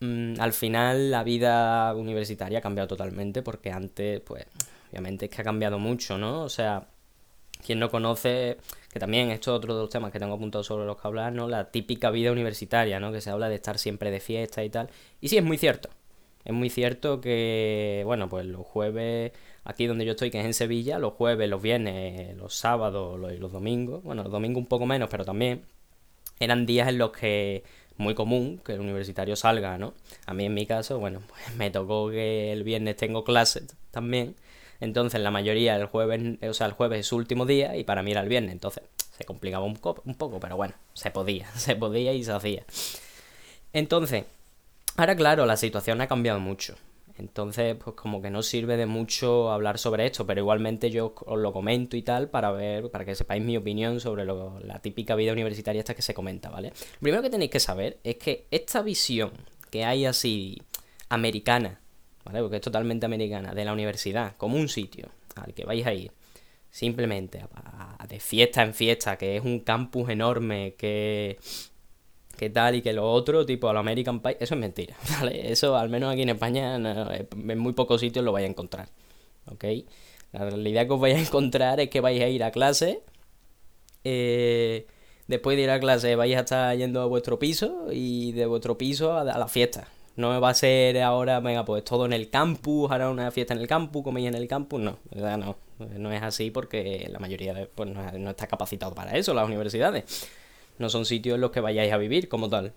mm, 0.00 0.34
al 0.40 0.52
final 0.52 1.12
la 1.12 1.22
vida 1.22 1.94
universitaria 1.94 2.58
ha 2.58 2.62
cambiado 2.62 2.88
totalmente 2.88 3.40
porque 3.42 3.70
antes, 3.70 4.20
pues, 4.20 4.46
obviamente 4.90 5.26
es 5.26 5.30
que 5.30 5.42
ha 5.42 5.44
cambiado 5.44 5.78
mucho, 5.78 6.18
¿no? 6.18 6.42
O 6.42 6.48
sea, 6.48 6.88
quien 7.64 7.78
no 7.78 7.88
conoce, 7.88 8.58
que 8.92 8.98
también 8.98 9.30
esto 9.30 9.52
es 9.52 9.58
otro 9.58 9.76
de 9.76 9.82
los 9.82 9.90
temas 9.90 10.10
que 10.10 10.18
tengo 10.18 10.34
apuntado 10.34 10.64
sobre 10.64 10.86
los 10.86 11.00
que 11.00 11.06
hablar, 11.06 11.32
¿no? 11.32 11.46
La 11.48 11.70
típica 11.70 12.10
vida 12.10 12.32
universitaria, 12.32 12.98
¿no? 12.98 13.12
Que 13.12 13.20
se 13.20 13.30
habla 13.30 13.48
de 13.48 13.54
estar 13.56 13.78
siempre 13.78 14.10
de 14.10 14.18
fiesta 14.18 14.64
y 14.64 14.70
tal. 14.70 14.90
Y 15.20 15.28
sí, 15.28 15.38
es 15.38 15.44
muy 15.44 15.58
cierto. 15.58 15.88
Es 16.44 16.52
muy 16.52 16.70
cierto 16.70 17.20
que, 17.20 18.02
bueno, 18.04 18.28
pues 18.28 18.44
los 18.46 18.66
jueves 18.66 19.32
aquí 19.64 19.86
donde 19.86 20.04
yo 20.04 20.12
estoy, 20.12 20.30
que 20.30 20.40
es 20.40 20.46
en 20.46 20.54
Sevilla, 20.54 20.98
los 20.98 21.14
jueves, 21.14 21.48
los 21.48 21.62
viernes, 21.62 22.36
los 22.36 22.54
sábados 22.54 23.18
y 23.32 23.38
los 23.38 23.52
domingos, 23.52 24.02
bueno, 24.02 24.22
los 24.22 24.32
domingos 24.32 24.60
un 24.60 24.66
poco 24.66 24.86
menos, 24.86 25.08
pero 25.10 25.24
también 25.24 25.64
eran 26.40 26.66
días 26.66 26.88
en 26.88 26.98
los 26.98 27.12
que 27.12 27.64
muy 27.96 28.14
común 28.14 28.60
que 28.64 28.72
el 28.72 28.80
universitario 28.80 29.36
salga, 29.36 29.78
¿no? 29.78 29.94
A 30.26 30.34
mí 30.34 30.46
en 30.46 30.54
mi 30.54 30.66
caso, 30.66 30.98
bueno, 30.98 31.22
pues 31.28 31.56
me 31.56 31.70
tocó 31.70 32.10
que 32.10 32.52
el 32.52 32.64
viernes 32.64 32.96
tengo 32.96 33.24
clases 33.24 33.76
también, 33.90 34.36
entonces 34.80 35.20
la 35.20 35.30
mayoría 35.30 35.76
el 35.76 35.86
jueves, 35.86 36.38
o 36.42 36.54
sea, 36.54 36.66
el 36.66 36.72
jueves 36.72 37.00
es 37.00 37.06
su 37.06 37.16
último 37.16 37.46
día 37.46 37.76
y 37.76 37.84
para 37.84 38.02
mí 38.02 38.10
era 38.10 38.20
el 38.20 38.28
viernes, 38.28 38.52
entonces 38.52 38.82
se 39.16 39.24
complicaba 39.24 39.64
un, 39.64 39.78
un 40.04 40.14
poco, 40.14 40.40
pero 40.40 40.56
bueno, 40.56 40.74
se 40.94 41.10
podía, 41.10 41.50
se 41.54 41.76
podía 41.76 42.12
y 42.12 42.24
se 42.24 42.32
hacía. 42.32 42.64
Entonces, 43.72 44.24
ahora 44.96 45.16
claro, 45.16 45.46
la 45.46 45.56
situación 45.56 46.00
ha 46.00 46.08
cambiado 46.08 46.40
mucho. 46.40 46.76
Entonces, 47.18 47.76
pues 47.76 47.94
como 47.94 48.22
que 48.22 48.30
no 48.30 48.42
sirve 48.42 48.76
de 48.76 48.86
mucho 48.86 49.50
hablar 49.50 49.78
sobre 49.78 50.06
esto, 50.06 50.26
pero 50.26 50.40
igualmente 50.40 50.90
yo 50.90 51.14
os 51.26 51.38
lo 51.38 51.52
comento 51.52 51.96
y 51.96 52.02
tal 52.02 52.30
para 52.30 52.50
ver, 52.52 52.90
para 52.90 53.04
que 53.04 53.14
sepáis 53.14 53.42
mi 53.42 53.56
opinión 53.56 54.00
sobre 54.00 54.24
la 54.24 54.78
típica 54.80 55.14
vida 55.14 55.32
universitaria 55.32 55.80
esta 55.80 55.94
que 55.94 56.02
se 56.02 56.14
comenta, 56.14 56.48
¿vale? 56.48 56.68
Lo 56.68 57.00
primero 57.00 57.22
que 57.22 57.30
tenéis 57.30 57.50
que 57.50 57.60
saber 57.60 57.98
es 58.02 58.16
que 58.16 58.46
esta 58.50 58.82
visión 58.82 59.32
que 59.70 59.84
hay 59.84 60.06
así 60.06 60.62
americana, 61.08 61.80
¿vale? 62.24 62.40
Porque 62.40 62.56
es 62.56 62.62
totalmente 62.62 63.06
americana, 63.06 63.54
de 63.54 63.64
la 63.64 63.72
universidad, 63.72 64.36
como 64.36 64.56
un 64.56 64.68
sitio 64.68 65.08
al 65.34 65.52
que 65.54 65.64
vais 65.64 65.86
a 65.86 65.92
ir, 65.92 66.12
simplemente 66.70 67.44
de 68.08 68.20
fiesta 68.20 68.62
en 68.62 68.74
fiesta, 68.74 69.16
que 69.16 69.36
es 69.36 69.44
un 69.44 69.60
campus 69.60 70.08
enorme, 70.08 70.74
que 70.76 71.38
que 72.42 72.50
tal 72.50 72.74
y 72.74 72.82
que 72.82 72.92
lo 72.92 73.08
otro, 73.08 73.46
tipo 73.46 73.68
al 73.68 73.76
American 73.76 74.18
Pie, 74.18 74.36
eso 74.40 74.54
es 74.54 74.60
mentira, 74.60 74.96
¿vale? 75.20 75.52
Eso 75.52 75.76
al 75.76 75.88
menos 75.88 76.12
aquí 76.12 76.22
en 76.22 76.30
España 76.30 76.74
en 76.74 77.58
muy 77.58 77.72
pocos 77.72 78.00
sitios 78.00 78.24
lo 78.24 78.32
vais 78.32 78.44
a 78.44 78.50
encontrar, 78.50 78.88
¿ok? 79.46 79.64
La 80.32 80.40
realidad 80.46 80.88
que 80.88 80.92
os 80.92 81.00
vais 81.00 81.16
a 81.16 81.20
encontrar 81.20 81.78
es 81.78 81.88
que 81.88 82.00
vais 82.00 82.20
a 82.20 82.26
ir 82.26 82.42
a 82.42 82.50
clase, 82.50 83.04
eh, 84.02 84.88
después 85.28 85.56
de 85.56 85.62
ir 85.62 85.70
a 85.70 85.78
clase 85.78 86.16
vais 86.16 86.36
a 86.36 86.40
estar 86.40 86.76
yendo 86.76 87.00
a 87.00 87.06
vuestro 87.06 87.38
piso 87.38 87.86
y 87.92 88.32
de 88.32 88.46
vuestro 88.46 88.76
piso 88.76 89.16
a, 89.16 89.22
la 89.22 89.46
fiesta. 89.46 89.86
No 90.16 90.40
va 90.40 90.50
a 90.50 90.54
ser 90.54 91.00
ahora, 91.00 91.38
venga, 91.38 91.64
pues 91.64 91.84
todo 91.84 92.06
en 92.06 92.12
el 92.12 92.28
campus, 92.28 92.90
ahora 92.90 93.08
una 93.08 93.30
fiesta 93.30 93.54
en 93.54 93.60
el 93.60 93.68
campus, 93.68 94.02
coméis 94.02 94.26
en 94.26 94.34
el 94.34 94.48
campus, 94.48 94.80
no, 94.80 94.98
no, 95.14 95.56
no 95.78 96.12
es 96.12 96.22
así 96.22 96.50
porque 96.50 97.08
la 97.08 97.20
mayoría 97.20 97.68
pues, 97.72 97.88
no 97.88 98.30
está 98.30 98.48
capacitado 98.48 98.94
para 98.94 99.12
eso, 99.12 99.32
las 99.32 99.46
universidades 99.46 100.04
no 100.78 100.88
son 100.88 101.04
sitios 101.04 101.36
en 101.36 101.40
los 101.40 101.50
que 101.50 101.60
vayáis 101.60 101.92
a 101.92 101.98
vivir 101.98 102.28
como 102.28 102.48
tal. 102.48 102.72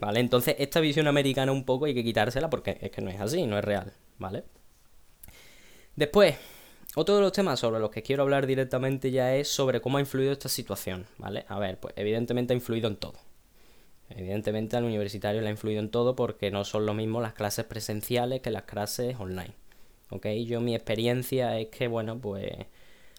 ¿Vale? 0.00 0.20
Entonces, 0.20 0.56
esta 0.58 0.80
visión 0.80 1.08
americana 1.08 1.50
un 1.50 1.64
poco 1.64 1.86
hay 1.86 1.94
que 1.94 2.04
quitársela 2.04 2.50
porque 2.50 2.78
es 2.80 2.90
que 2.90 3.00
no 3.00 3.10
es 3.10 3.20
así, 3.20 3.46
no 3.46 3.58
es 3.58 3.64
real, 3.64 3.92
¿vale? 4.18 4.44
Después, 5.96 6.36
otro 6.94 7.16
de 7.16 7.22
los 7.22 7.32
temas 7.32 7.58
sobre 7.60 7.80
los 7.80 7.90
que 7.90 8.02
quiero 8.02 8.22
hablar 8.22 8.46
directamente 8.46 9.10
ya 9.10 9.34
es 9.34 9.48
sobre 9.48 9.80
cómo 9.80 9.98
ha 9.98 10.00
influido 10.00 10.32
esta 10.32 10.48
situación, 10.48 11.06
¿vale? 11.16 11.44
A 11.48 11.58
ver, 11.58 11.78
pues 11.80 11.94
evidentemente 11.96 12.52
ha 12.52 12.56
influido 12.56 12.88
en 12.88 12.96
todo. 12.96 13.18
Evidentemente 14.10 14.76
al 14.76 14.84
universitario 14.84 15.40
le 15.40 15.48
ha 15.48 15.50
influido 15.50 15.80
en 15.80 15.90
todo 15.90 16.16
porque 16.16 16.50
no 16.50 16.64
son 16.64 16.86
lo 16.86 16.94
mismo 16.94 17.20
las 17.20 17.34
clases 17.34 17.66
presenciales 17.66 18.40
que 18.40 18.50
las 18.50 18.62
clases 18.62 19.16
online. 19.18 19.54
¿Ok? 20.10 20.26
Yo 20.46 20.60
mi 20.60 20.74
experiencia 20.74 21.58
es 21.58 21.68
que, 21.68 21.88
bueno, 21.88 22.18
pues 22.18 22.52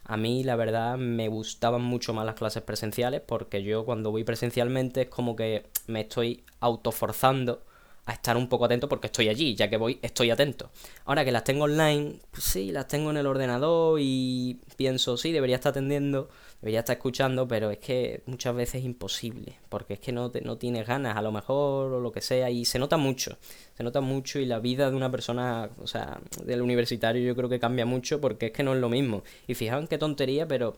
a 0.10 0.18
mí, 0.18 0.44
la 0.44 0.56
verdad, 0.56 0.98
me 0.98 1.28
gustaban 1.28 1.84
mucho 1.84 2.16
más 2.16 2.26
las 2.26 2.34
clases 2.34 2.64
presenciales 2.64 3.22
porque 3.22 3.62
yo 3.62 3.86
cuando 3.86 4.10
voy 4.10 4.24
presencialmente 4.24 5.04
es 5.04 5.08
como 5.10 5.36
que 5.36 5.68
me 5.86 6.02
estoy 6.02 6.44
autoforzando 6.62 7.62
a 8.10 8.14
estar 8.14 8.36
un 8.38 8.50
poco 8.50 8.66
atento 8.66 8.90
porque 8.90 9.06
estoy 9.06 9.30
allí, 9.30 9.54
ya 9.54 9.70
que 9.70 9.78
voy, 9.78 10.00
estoy 10.02 10.32
atento. 10.32 10.72
Ahora 11.06 11.24
que 11.24 11.32
las 11.32 11.44
tengo 11.44 11.66
online, 11.66 12.16
pues 12.32 12.44
sí, 12.44 12.72
las 12.72 12.88
tengo 12.88 13.12
en 13.12 13.18
el 13.18 13.28
ordenador 13.28 14.00
y 14.02 14.60
pienso, 14.78 15.16
sí, 15.16 15.32
debería 15.32 15.58
estar 15.58 15.70
atendiendo, 15.70 16.28
debería 16.60 16.80
estar 16.80 16.96
escuchando, 16.96 17.48
pero 17.48 17.70
es 17.70 17.78
que 17.78 18.24
muchas 18.26 18.56
veces 18.56 18.76
es 18.80 18.86
imposible, 18.86 19.60
porque 19.70 19.94
es 19.94 20.00
que 20.00 20.12
no, 20.12 20.32
no 20.42 20.58
tienes 20.58 20.88
ganas, 20.88 21.18
a 21.18 21.22
lo 21.22 21.32
mejor, 21.32 21.94
o 21.94 22.00
lo 22.00 22.12
que 22.12 22.22
sea, 22.22 22.50
y 22.50 22.66
se 22.66 22.80
nota 22.80 22.98
mucho, 22.98 23.38
se 23.78 23.84
nota 23.84 24.02
mucho 24.02 24.40
y 24.40 24.48
la 24.48 24.58
vida 24.58 24.90
de 24.90 24.98
una 24.98 25.12
persona, 25.12 25.70
o 25.80 25.86
sea, 25.86 26.20
del 26.44 26.64
universitario 26.64 27.24
yo 27.24 27.36
creo 27.36 27.48
que 27.48 27.60
cambia 27.60 27.86
mucho 27.86 28.20
porque 28.20 28.48
es 28.48 28.52
que 28.54 28.64
no 28.64 28.74
es 28.74 28.80
lo 28.80 28.90
mismo. 28.90 29.22
Y 29.46 29.54
fijaos 29.54 29.88
qué 29.88 30.00
tontería, 30.00 30.48
pero 30.48 30.78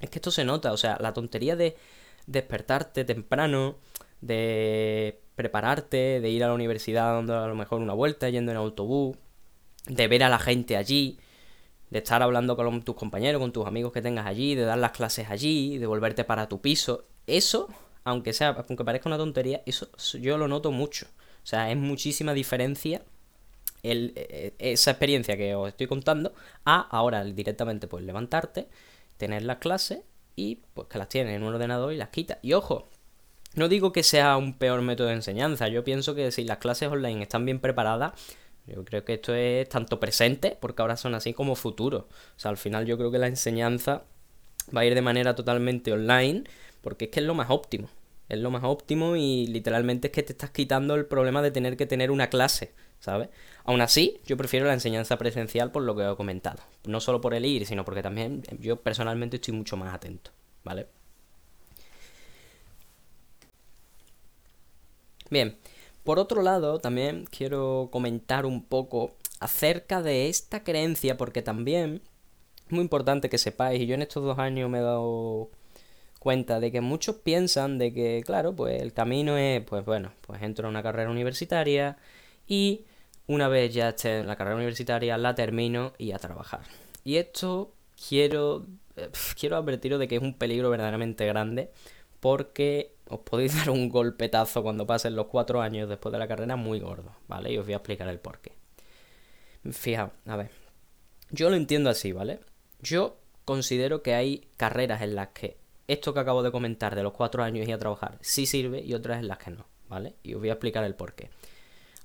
es 0.00 0.08
que 0.08 0.18
esto 0.18 0.30
se 0.30 0.46
nota, 0.46 0.72
o 0.72 0.78
sea, 0.78 0.96
la 1.02 1.12
tontería 1.12 1.54
de 1.54 1.76
despertarte 2.26 3.04
temprano, 3.04 3.76
de 4.22 5.20
prepararte, 5.34 6.20
de 6.20 6.30
ir 6.30 6.42
a 6.44 6.48
la 6.48 6.54
universidad 6.54 7.14
dando 7.14 7.38
a 7.38 7.46
lo 7.46 7.54
mejor 7.54 7.82
una 7.82 7.92
vuelta, 7.92 8.30
yendo 8.30 8.52
en 8.52 8.56
autobús, 8.56 9.16
de 9.86 10.08
ver 10.08 10.22
a 10.22 10.30
la 10.30 10.38
gente 10.38 10.76
allí, 10.76 11.18
de 11.90 11.98
estar 11.98 12.22
hablando 12.22 12.56
con 12.56 12.82
tus 12.82 12.94
compañeros, 12.94 13.40
con 13.40 13.52
tus 13.52 13.66
amigos 13.66 13.92
que 13.92 14.00
tengas 14.00 14.26
allí, 14.26 14.54
de 14.54 14.62
dar 14.62 14.78
las 14.78 14.92
clases 14.92 15.28
allí, 15.28 15.76
de 15.76 15.86
volverte 15.86 16.24
para 16.24 16.48
tu 16.48 16.60
piso. 16.62 17.04
Eso, 17.26 17.68
aunque 18.04 18.32
sea, 18.32 18.64
aunque 18.68 18.84
parezca 18.84 19.08
una 19.08 19.18
tontería, 19.18 19.62
eso 19.66 19.90
yo 20.18 20.38
lo 20.38 20.48
noto 20.48 20.70
mucho. 20.70 21.06
O 21.42 21.46
sea, 21.46 21.70
es 21.70 21.76
muchísima 21.76 22.32
diferencia 22.32 23.02
el, 23.82 24.12
e, 24.14 24.54
e, 24.58 24.72
esa 24.72 24.92
experiencia 24.92 25.36
que 25.36 25.54
os 25.54 25.68
estoy 25.68 25.86
contando 25.86 26.32
a 26.64 26.80
ahora 26.80 27.24
directamente 27.24 27.88
pues 27.88 28.04
levantarte, 28.04 28.68
tener 29.16 29.42
las 29.42 29.58
clases 29.58 30.00
y 30.36 30.60
pues 30.74 30.88
que 30.88 30.98
las 30.98 31.08
tienes 31.08 31.36
en 31.36 31.42
un 31.42 31.54
ordenador 31.54 31.92
y 31.92 31.96
las 31.96 32.08
quitas. 32.10 32.38
Y 32.42 32.52
ojo, 32.52 32.88
no 33.54 33.68
digo 33.68 33.92
que 33.92 34.02
sea 34.02 34.36
un 34.36 34.58
peor 34.58 34.82
método 34.82 35.08
de 35.08 35.14
enseñanza, 35.14 35.68
yo 35.68 35.84
pienso 35.84 36.14
que 36.14 36.30
si 36.32 36.44
las 36.44 36.58
clases 36.58 36.88
online 36.88 37.22
están 37.22 37.44
bien 37.44 37.60
preparadas, 37.60 38.12
Yo 38.66 38.84
creo 38.84 39.04
que 39.04 39.14
esto 39.14 39.34
es 39.34 39.68
tanto 39.68 39.98
presente, 39.98 40.56
porque 40.60 40.82
ahora 40.82 40.96
son 40.96 41.14
así, 41.14 41.32
como 41.34 41.56
futuro. 41.56 42.08
O 42.36 42.38
sea, 42.38 42.50
al 42.50 42.56
final 42.56 42.86
yo 42.86 42.96
creo 42.96 43.10
que 43.10 43.18
la 43.18 43.26
enseñanza 43.26 44.04
va 44.74 44.82
a 44.82 44.84
ir 44.84 44.94
de 44.94 45.02
manera 45.02 45.34
totalmente 45.34 45.92
online, 45.92 46.44
porque 46.80 47.06
es 47.06 47.10
que 47.10 47.20
es 47.20 47.26
lo 47.26 47.34
más 47.34 47.50
óptimo. 47.50 47.88
Es 48.28 48.38
lo 48.38 48.50
más 48.50 48.64
óptimo 48.64 49.16
y 49.16 49.46
literalmente 49.48 50.08
es 50.08 50.12
que 50.12 50.22
te 50.22 50.32
estás 50.32 50.50
quitando 50.50 50.94
el 50.94 51.06
problema 51.06 51.42
de 51.42 51.50
tener 51.50 51.76
que 51.76 51.86
tener 51.86 52.10
una 52.10 52.28
clase, 52.30 52.72
¿sabes? 53.00 53.28
Aún 53.64 53.80
así, 53.80 54.20
yo 54.26 54.36
prefiero 54.36 54.66
la 54.66 54.74
enseñanza 54.74 55.18
presencial 55.18 55.70
por 55.72 55.82
lo 55.82 55.94
que 55.96 56.08
he 56.08 56.16
comentado. 56.16 56.62
No 56.86 57.00
solo 57.00 57.20
por 57.20 57.34
el 57.34 57.44
ir, 57.44 57.66
sino 57.66 57.84
porque 57.84 58.02
también 58.02 58.42
yo 58.58 58.76
personalmente 58.80 59.36
estoy 59.36 59.54
mucho 59.54 59.76
más 59.76 59.92
atento, 59.92 60.30
¿vale? 60.64 60.86
Bien, 65.32 65.56
por 66.04 66.18
otro 66.18 66.42
lado, 66.42 66.78
también 66.78 67.24
quiero 67.24 67.88
comentar 67.90 68.44
un 68.44 68.62
poco 68.62 69.12
acerca 69.40 70.02
de 70.02 70.28
esta 70.28 70.62
creencia, 70.62 71.16
porque 71.16 71.40
también 71.40 72.02
es 72.66 72.72
muy 72.72 72.82
importante 72.82 73.30
que 73.30 73.38
sepáis, 73.38 73.80
y 73.80 73.86
yo 73.86 73.94
en 73.94 74.02
estos 74.02 74.22
dos 74.22 74.38
años 74.38 74.68
me 74.68 74.80
he 74.80 74.82
dado 74.82 75.48
cuenta 76.18 76.60
de 76.60 76.70
que 76.70 76.82
muchos 76.82 77.16
piensan 77.16 77.78
de 77.78 77.94
que, 77.94 78.22
claro, 78.26 78.54
pues 78.54 78.82
el 78.82 78.92
camino 78.92 79.38
es, 79.38 79.62
pues 79.64 79.86
bueno, 79.86 80.12
pues 80.20 80.42
entro 80.42 80.66
a 80.66 80.70
una 80.70 80.82
carrera 80.82 81.10
universitaria 81.10 81.96
y 82.46 82.84
una 83.26 83.48
vez 83.48 83.72
ya 83.72 83.88
esté 83.88 84.18
en 84.18 84.26
la 84.26 84.36
carrera 84.36 84.56
universitaria 84.56 85.16
la 85.16 85.34
termino 85.34 85.94
y 85.96 86.12
a 86.12 86.18
trabajar. 86.18 86.60
Y 87.04 87.16
esto 87.16 87.72
quiero, 88.06 88.66
eh, 88.96 89.08
quiero 89.40 89.56
advertiros 89.56 89.98
de 89.98 90.08
que 90.08 90.16
es 90.16 90.22
un 90.22 90.34
peligro 90.34 90.68
verdaderamente 90.68 91.24
grande 91.24 91.70
porque 92.22 92.94
os 93.08 93.18
podéis 93.18 93.54
dar 93.58 93.70
un 93.70 93.88
golpetazo 93.88 94.62
cuando 94.62 94.86
pasen 94.86 95.16
los 95.16 95.26
cuatro 95.26 95.60
años 95.60 95.88
después 95.88 96.12
de 96.12 96.20
la 96.20 96.28
carrera 96.28 96.54
muy 96.54 96.78
gordo, 96.78 97.16
¿vale? 97.26 97.52
Y 97.52 97.58
os 97.58 97.66
voy 97.66 97.74
a 97.74 97.78
explicar 97.78 98.08
el 98.08 98.20
porqué. 98.20 98.52
Fijaos, 99.72 100.12
a 100.26 100.36
ver. 100.36 100.50
Yo 101.30 101.50
lo 101.50 101.56
entiendo 101.56 101.90
así, 101.90 102.12
¿vale? 102.12 102.38
Yo 102.80 103.18
considero 103.44 104.02
que 104.02 104.14
hay 104.14 104.46
carreras 104.56 105.02
en 105.02 105.16
las 105.16 105.28
que 105.28 105.56
esto 105.88 106.14
que 106.14 106.20
acabo 106.20 106.44
de 106.44 106.52
comentar 106.52 106.94
de 106.94 107.02
los 107.02 107.12
cuatro 107.12 107.42
años 107.42 107.66
y 107.68 107.72
a 107.72 107.78
trabajar 107.78 108.18
sí 108.20 108.46
sirve 108.46 108.80
y 108.82 108.94
otras 108.94 109.18
en 109.18 109.26
las 109.26 109.38
que 109.38 109.50
no, 109.50 109.66
¿vale? 109.88 110.14
Y 110.22 110.34
os 110.34 110.40
voy 110.40 110.50
a 110.50 110.52
explicar 110.52 110.84
el 110.84 110.94
porqué. 110.94 111.30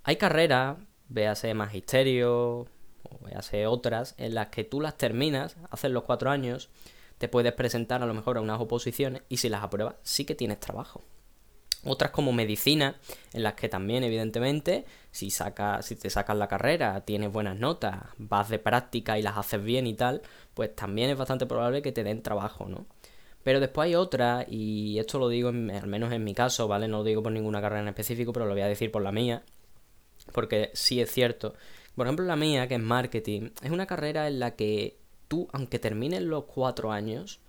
Hay 0.03 0.15
carreras, 0.15 0.77
véase 1.09 1.53
magisterio, 1.53 2.65
o 3.03 3.19
véase 3.23 3.67
otras, 3.67 4.15
en 4.17 4.33
las 4.33 4.47
que 4.47 4.63
tú 4.63 4.81
las 4.81 4.97
terminas, 4.97 5.57
haces 5.69 5.91
los 5.91 6.03
cuatro 6.03 6.31
años, 6.31 6.69
te 7.17 7.27
puedes 7.27 7.53
presentar 7.53 8.03
a 8.03 8.05
lo 8.05 8.13
mejor 8.13 8.37
a 8.37 8.41
unas 8.41 8.59
oposiciones 8.59 9.23
y 9.29 9.37
si 9.37 9.49
las 9.49 9.63
apruebas 9.63 9.95
sí 10.03 10.25
que 10.25 10.35
tienes 10.35 10.59
trabajo. 10.59 11.03
Otras 11.83 12.11
como 12.11 12.33
medicina, 12.33 12.95
en 13.33 13.43
las 13.43 13.53
que 13.53 13.69
también, 13.69 14.03
evidentemente, 14.03 14.85
si, 15.11 15.29
saca, 15.29 15.81
si 15.81 15.95
te 15.95 16.09
sacas 16.09 16.35
la 16.35 16.47
carrera, 16.47 17.01
tienes 17.05 17.31
buenas 17.31 17.57
notas, 17.57 18.03
vas 18.17 18.49
de 18.49 18.59
práctica 18.59 19.17
y 19.17 19.21
las 19.21 19.37
haces 19.37 19.63
bien 19.63 19.87
y 19.87 19.93
tal, 19.93 20.21
pues 20.53 20.75
también 20.75 21.09
es 21.09 21.17
bastante 21.17 21.45
probable 21.45 21.81
que 21.81 21.91
te 21.91 22.03
den 22.03 22.23
trabajo, 22.23 22.67
¿no? 22.67 22.87
Pero 23.43 23.59
después 23.59 23.85
hay 23.85 23.95
otras, 23.95 24.45
y 24.49 24.99
esto 24.99 25.19
lo 25.19 25.29
digo 25.29 25.49
al 25.49 25.87
menos 25.87 26.11
en 26.11 26.23
mi 26.23 26.33
caso, 26.33 26.67
¿vale? 26.67 26.87
No 26.87 26.97
lo 26.97 27.03
digo 27.05 27.23
por 27.23 27.31
ninguna 27.31 27.61
carrera 27.61 27.83
en 27.83 27.87
específico, 27.87 28.33
pero 28.33 28.45
lo 28.45 28.53
voy 28.53 28.63
a 28.63 28.67
decir 28.67 28.91
por 28.91 29.01
la 29.03 29.11
mía, 29.11 29.43
porque 30.33 30.71
sí 30.73 30.99
es 30.99 31.11
cierto. 31.11 31.53
Por 31.95 32.07
ejemplo, 32.07 32.25
la 32.25 32.35
mía, 32.35 32.67
que 32.67 32.75
es 32.75 32.81
marketing, 32.81 33.51
es 33.61 33.71
una 33.71 33.85
carrera 33.85 34.27
en 34.27 34.39
la 34.39 34.55
que 34.55 34.99
tú, 35.27 35.47
aunque 35.51 35.79
termines 35.79 36.21
los 36.21 36.45
cuatro 36.45 36.91
años, 36.91 37.39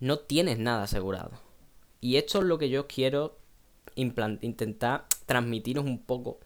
no 0.00 0.18
tienes 0.18 0.58
nada 0.58 0.84
asegurado. 0.84 1.32
Y 2.00 2.16
esto 2.16 2.38
es 2.38 2.44
lo 2.44 2.58
que 2.58 2.68
yo 2.68 2.86
quiero 2.86 3.38
intentar 3.96 5.06
transmitiros 5.26 5.84
un 5.84 6.02
poco 6.02 6.38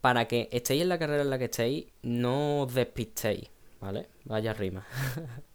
para 0.00 0.26
que 0.26 0.48
estéis 0.50 0.82
en 0.82 0.88
la 0.88 0.98
carrera 0.98 1.22
en 1.22 1.30
la 1.30 1.38
que 1.38 1.44
estéis, 1.44 1.86
no 2.02 2.62
os 2.62 2.74
despistéis, 2.74 3.48
¿vale? 3.80 4.08
Vaya 4.24 4.52
rima. 4.52 4.84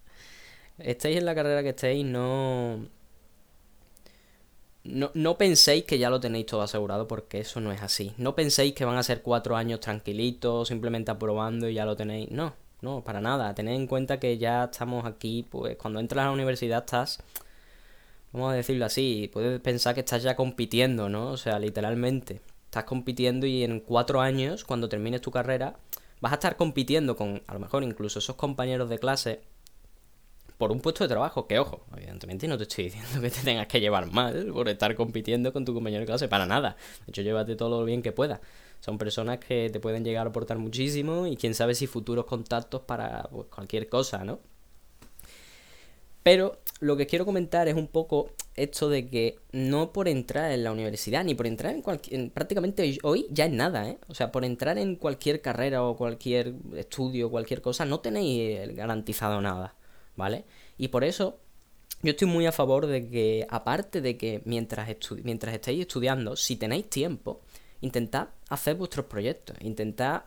estéis 0.77 1.17
en 1.17 1.25
la 1.25 1.35
carrera 1.35 1.63
que 1.63 1.69
estéis, 1.69 2.05
no... 2.05 2.87
no... 4.83 5.11
No 5.13 5.37
penséis 5.37 5.83
que 5.83 5.99
ya 5.99 6.09
lo 6.09 6.21
tenéis 6.21 6.45
todo 6.45 6.61
asegurado 6.61 7.07
porque 7.07 7.39
eso 7.39 7.59
no 7.59 7.73
es 7.73 7.81
así. 7.81 8.13
No 8.17 8.35
penséis 8.35 8.73
que 8.73 8.85
van 8.85 8.97
a 8.97 9.03
ser 9.03 9.21
cuatro 9.21 9.57
años 9.57 9.81
tranquilitos, 9.81 10.69
simplemente 10.69 11.11
aprobando 11.11 11.67
y 11.67 11.73
ya 11.73 11.85
lo 11.85 11.97
tenéis. 11.97 12.31
No, 12.31 12.53
no, 12.81 13.03
para 13.03 13.21
nada. 13.21 13.53
Tened 13.55 13.75
en 13.75 13.87
cuenta 13.87 14.19
que 14.19 14.37
ya 14.37 14.65
estamos 14.65 15.05
aquí, 15.05 15.45
pues 15.49 15.77
cuando 15.77 15.99
entras 15.99 16.23
a 16.23 16.27
la 16.27 16.33
universidad 16.33 16.79
estás, 16.79 17.19
vamos 18.31 18.51
a 18.53 18.55
decirlo 18.55 18.85
así, 18.85 19.29
puedes 19.33 19.59
pensar 19.61 19.93
que 19.95 20.01
estás 20.01 20.23
ya 20.23 20.35
compitiendo, 20.35 21.09
¿no? 21.09 21.29
O 21.31 21.37
sea, 21.37 21.59
literalmente. 21.59 22.41
Estás 22.65 22.83
compitiendo 22.83 23.47
y 23.47 23.63
en 23.63 23.79
cuatro 23.79 24.21
años, 24.21 24.63
cuando 24.65 24.89
termines 24.89 25.21
tu 25.21 25.31
carrera, 25.31 25.77
vas 26.21 26.33
a 26.33 26.35
estar 26.35 26.57
compitiendo 26.57 27.15
con, 27.15 27.41
a 27.47 27.53
lo 27.53 27.59
mejor 27.59 27.83
incluso 27.83 28.19
esos 28.19 28.35
compañeros 28.35 28.89
de 28.89 28.99
clase 28.99 29.41
por 30.57 30.71
un 30.71 30.81
puesto 30.81 31.03
de 31.03 31.07
trabajo. 31.07 31.47
Que 31.47 31.59
ojo, 31.59 31.85
evidentemente 31.95 32.47
no 32.47 32.57
te 32.57 32.63
estoy 32.63 32.83
diciendo 32.91 33.21
que 33.21 33.29
te 33.29 33.41
tengas 33.41 33.67
que 33.67 33.79
llevar 33.79 34.11
mal 34.11 34.51
por 34.53 34.69
estar 34.69 34.95
compitiendo 34.95 35.53
con 35.53 35.65
tu 35.65 35.73
compañero 35.73 36.01
de 36.01 36.07
clase, 36.07 36.27
para 36.27 36.45
nada. 36.45 36.75
De 37.05 37.11
hecho, 37.11 37.21
llévate 37.21 37.55
todo 37.55 37.79
lo 37.79 37.85
bien 37.85 38.01
que 38.01 38.11
puedas. 38.11 38.39
Son 38.79 38.97
personas 38.97 39.39
que 39.39 39.69
te 39.69 39.79
pueden 39.79 40.03
llegar 40.03 40.27
a 40.27 40.29
aportar 40.29 40.57
muchísimo 40.57 41.27
y 41.27 41.35
quién 41.35 41.53
sabe 41.53 41.75
si 41.75 41.87
futuros 41.87 42.25
contactos 42.25 42.81
para 42.81 43.23
pues, 43.23 43.47
cualquier 43.47 43.89
cosa, 43.89 44.23
¿no? 44.23 44.39
Pero 46.23 46.59
lo 46.81 46.97
que 46.97 47.07
quiero 47.07 47.25
comentar 47.25 47.69
es 47.69 47.75
un 47.75 47.87
poco 47.87 48.31
esto 48.55 48.89
de 48.89 49.07
que 49.07 49.39
no 49.53 49.93
por 49.93 50.09
entrar 50.09 50.51
en 50.51 50.63
la 50.63 50.73
universidad, 50.73 51.23
ni 51.23 51.35
por 51.35 51.47
entrar 51.47 51.73
en 51.73 51.81
cualquier... 51.81 52.31
prácticamente 52.31 52.97
hoy 53.03 53.27
ya 53.29 53.45
es 53.45 53.51
nada, 53.53 53.87
¿eh? 53.87 53.97
O 54.09 54.13
sea, 54.13 54.31
por 54.31 54.43
entrar 54.43 54.77
en 54.77 54.97
cualquier 54.97 55.41
carrera 55.41 55.83
o 55.83 55.95
cualquier 55.95 56.53
estudio, 56.75 57.31
cualquier 57.31 57.61
cosa, 57.61 57.85
no 57.85 58.01
tenéis 58.01 58.75
garantizado 58.75 59.39
nada, 59.39 59.75
¿vale? 60.17 60.43
Y 60.77 60.89
por 60.89 61.05
eso 61.05 61.39
yo 62.03 62.11
estoy 62.11 62.27
muy 62.27 62.45
a 62.45 62.51
favor 62.51 62.87
de 62.87 63.09
que, 63.09 63.47
aparte 63.49 64.01
de 64.01 64.17
que 64.17 64.41
mientras, 64.45 64.89
mientras 65.23 65.53
estéis 65.53 65.81
estudiando, 65.81 66.35
si 66.35 66.55
tenéis 66.55 66.89
tiempo, 66.89 67.41
intentad 67.81 68.29
hacer 68.49 68.75
vuestros 68.75 69.05
proyectos, 69.05 69.57
intentad... 69.61 70.23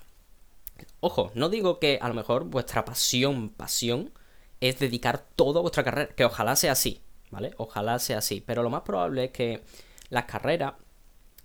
Ojo, 1.00 1.30
no 1.34 1.48
digo 1.48 1.78
que 1.78 1.98
a 2.00 2.08
lo 2.08 2.14
mejor 2.14 2.44
vuestra 2.44 2.84
pasión, 2.84 3.50
pasión, 3.50 4.12
es 4.60 4.78
dedicar 4.78 5.24
toda 5.36 5.60
vuestra 5.60 5.84
carrera, 5.84 6.14
que 6.14 6.24
ojalá 6.24 6.56
sea 6.56 6.72
así, 6.72 7.00
¿vale? 7.30 7.52
Ojalá 7.56 7.98
sea 7.98 8.18
así, 8.18 8.42
pero 8.44 8.62
lo 8.62 8.70
más 8.70 8.82
probable 8.82 9.24
es 9.24 9.30
que 9.30 9.62
las 10.08 10.24
carreras, 10.24 10.74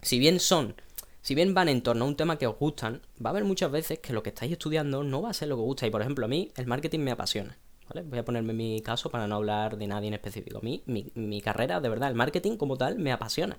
si 0.02 0.20
bien 0.20 0.40
son, 0.40 0.76
si 1.22 1.34
bien 1.34 1.54
van 1.54 1.70
en 1.70 1.82
torno 1.82 2.06
a 2.06 2.08
un 2.08 2.16
tema 2.16 2.38
que 2.38 2.46
os 2.46 2.58
gustan, 2.58 3.02
va 3.24 3.30
a 3.30 3.32
haber 3.32 3.46
muchas 3.46 3.72
veces 3.72 4.00
que 4.00 4.14
lo 4.14 4.22
que 4.22 4.30
estáis 4.30 4.52
estudiando 4.52 5.04
no 5.04 5.22
va 5.22 5.32
a 5.32 5.34
ser 5.34 5.48
lo 5.48 5.56
que 5.56 5.62
os 5.62 5.66
gusta. 5.66 5.88
Y 5.88 5.90
por 5.90 6.02
ejemplo, 6.02 6.26
a 6.26 6.28
mí 6.28 6.52
el 6.56 6.68
marketing 6.68 7.00
me 7.00 7.10
apasiona. 7.10 7.58
¿Vale? 7.90 8.04
Voy 8.04 8.20
a 8.20 8.26
ponerme 8.26 8.54
mi 8.54 8.82
caso 8.82 9.10
para 9.10 9.26
no 9.28 9.36
hablar 9.36 9.78
de 9.78 9.88
nadie 9.88 10.08
en 10.08 10.14
específico. 10.14 10.60
A 10.60 10.62
mi, 10.62 10.84
mi 10.86 11.42
carrera, 11.42 11.80
de 11.80 11.90
verdad, 11.90 12.10
el 12.10 12.16
marketing 12.16 12.58
como 12.58 12.78
tal, 12.78 13.00
me 13.00 13.12
apasiona. 13.12 13.58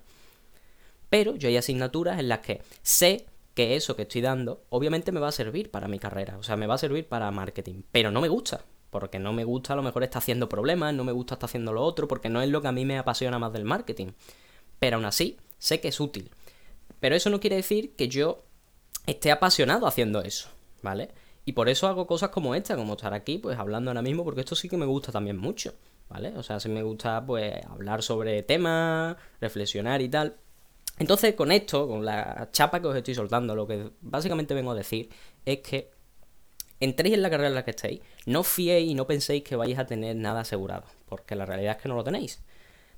Pero 1.09 1.37
yo 1.37 1.49
hay 1.49 1.57
asignaturas 1.57 2.19
en 2.19 2.29
las 2.29 2.41
que 2.41 2.63
sé 2.83 3.27
que 3.55 3.77
eso 3.77 3.97
que 3.97 4.03
estoy 4.03 4.21
dando 4.21 4.65
obviamente 4.69 5.13
me 5.13 5.21
va 5.21 5.29
a 5.29 5.33
servir 5.33 5.71
para 5.71 5.89
mi 5.89 5.99
carrera, 5.99 6.37
o 6.39 6.43
sea, 6.43 6.57
me 6.57 6.67
va 6.67 6.75
a 6.75 6.79
servir 6.79 7.09
para 7.09 7.31
marketing, 7.31 7.83
pero 7.91 8.11
no 8.11 8.21
me 8.21 8.29
gusta, 8.29 8.65
porque 8.91 9.19
no 9.19 9.33
me 9.33 9.45
gusta 9.45 9.73
a 9.73 9.77
lo 9.77 9.83
mejor 9.83 10.05
está 10.05 10.19
haciendo 10.19 10.49
problemas, 10.49 10.95
no 10.95 11.05
me 11.05 11.13
gusta 11.13 11.35
estar 11.35 11.49
haciendo 11.49 11.73
lo 11.73 11.83
otro, 11.83 12.07
porque 12.07 12.29
no 12.29 12.43
es 12.43 12.49
lo 12.51 12.61
que 12.61 12.69
a 12.69 12.73
mí 12.73 12.85
me 12.85 12.99
apasiona 12.99 13.39
más 13.39 13.53
del 13.53 13.65
marketing. 13.65 14.09
Pero 14.79 14.97
aún 14.97 15.07
así, 15.07 15.39
sé 15.59 15.81
que 15.81 15.89
es 15.89 16.01
útil. 16.01 16.31
Pero 17.01 17.15
eso 17.15 17.31
no 17.31 17.41
quiere 17.41 17.57
decir 17.57 17.95
que 17.95 18.09
yo 18.09 18.45
esté 19.07 19.31
apasionado 19.31 19.87
haciendo 19.87 20.23
eso, 20.23 20.49
¿vale? 20.83 21.11
Y 21.45 21.53
por 21.53 21.69
eso 21.69 21.87
hago 21.87 22.07
cosas 22.07 22.31
como 22.31 22.55
esta, 22.55 22.77
como 22.77 22.95
estar 22.95 23.15
aquí, 23.15 23.39
pues 23.39 23.59
hablando 23.59 23.91
ahora 23.91 24.03
mismo, 24.03 24.25
porque 24.25 24.41
esto 24.41 24.57
sí 24.57 24.69
que 24.69 24.77
me 24.77 24.87
gusta 24.87 25.13
también 25.13 25.37
mucho, 25.37 25.75
¿vale? 26.09 26.37
O 26.37 26.43
sea, 26.43 26.59
sí 26.59 26.69
me 26.69 26.83
gusta, 26.83 27.25
pues, 27.25 27.55
hablar 27.67 28.03
sobre 28.03 28.43
temas, 28.43 29.17
reflexionar 29.41 30.03
y 30.03 30.09
tal. 30.09 30.37
Entonces, 30.99 31.35
con 31.35 31.53
esto, 31.53 31.87
con 31.89 32.05
la 32.05 32.49
chapa 32.53 32.81
que 32.81 32.87
os 32.89 32.97
estoy 32.97 33.15
soltando, 33.15 33.55
lo 33.55 33.67
que 33.67 33.91
básicamente 34.01 34.55
vengo 34.55 34.71
a 34.71 34.75
decir 34.75 35.11
es 35.45 35.59
que 35.59 35.91
entréis 36.81 37.15
en 37.15 37.23
la 37.23 37.31
carrera 37.31 37.49
en 37.49 37.55
la 37.55 37.65
que 37.65 37.73
estéis, 37.73 38.01
no 38.27 38.43
fiéis 38.43 38.91
y 38.91 38.95
no 38.95 39.07
penséis 39.07 39.43
que 39.43 39.57
vais 39.57 39.79
a 39.79 39.87
tener 39.87 40.17
nada 40.17 40.41
asegurado, 40.41 40.85
porque 41.07 41.37
la 41.37 41.47
realidad 41.47 41.77
es 41.77 41.83
que 41.83 41.89
no 41.89 41.97
lo 41.97 42.05
tenéis, 42.05 42.43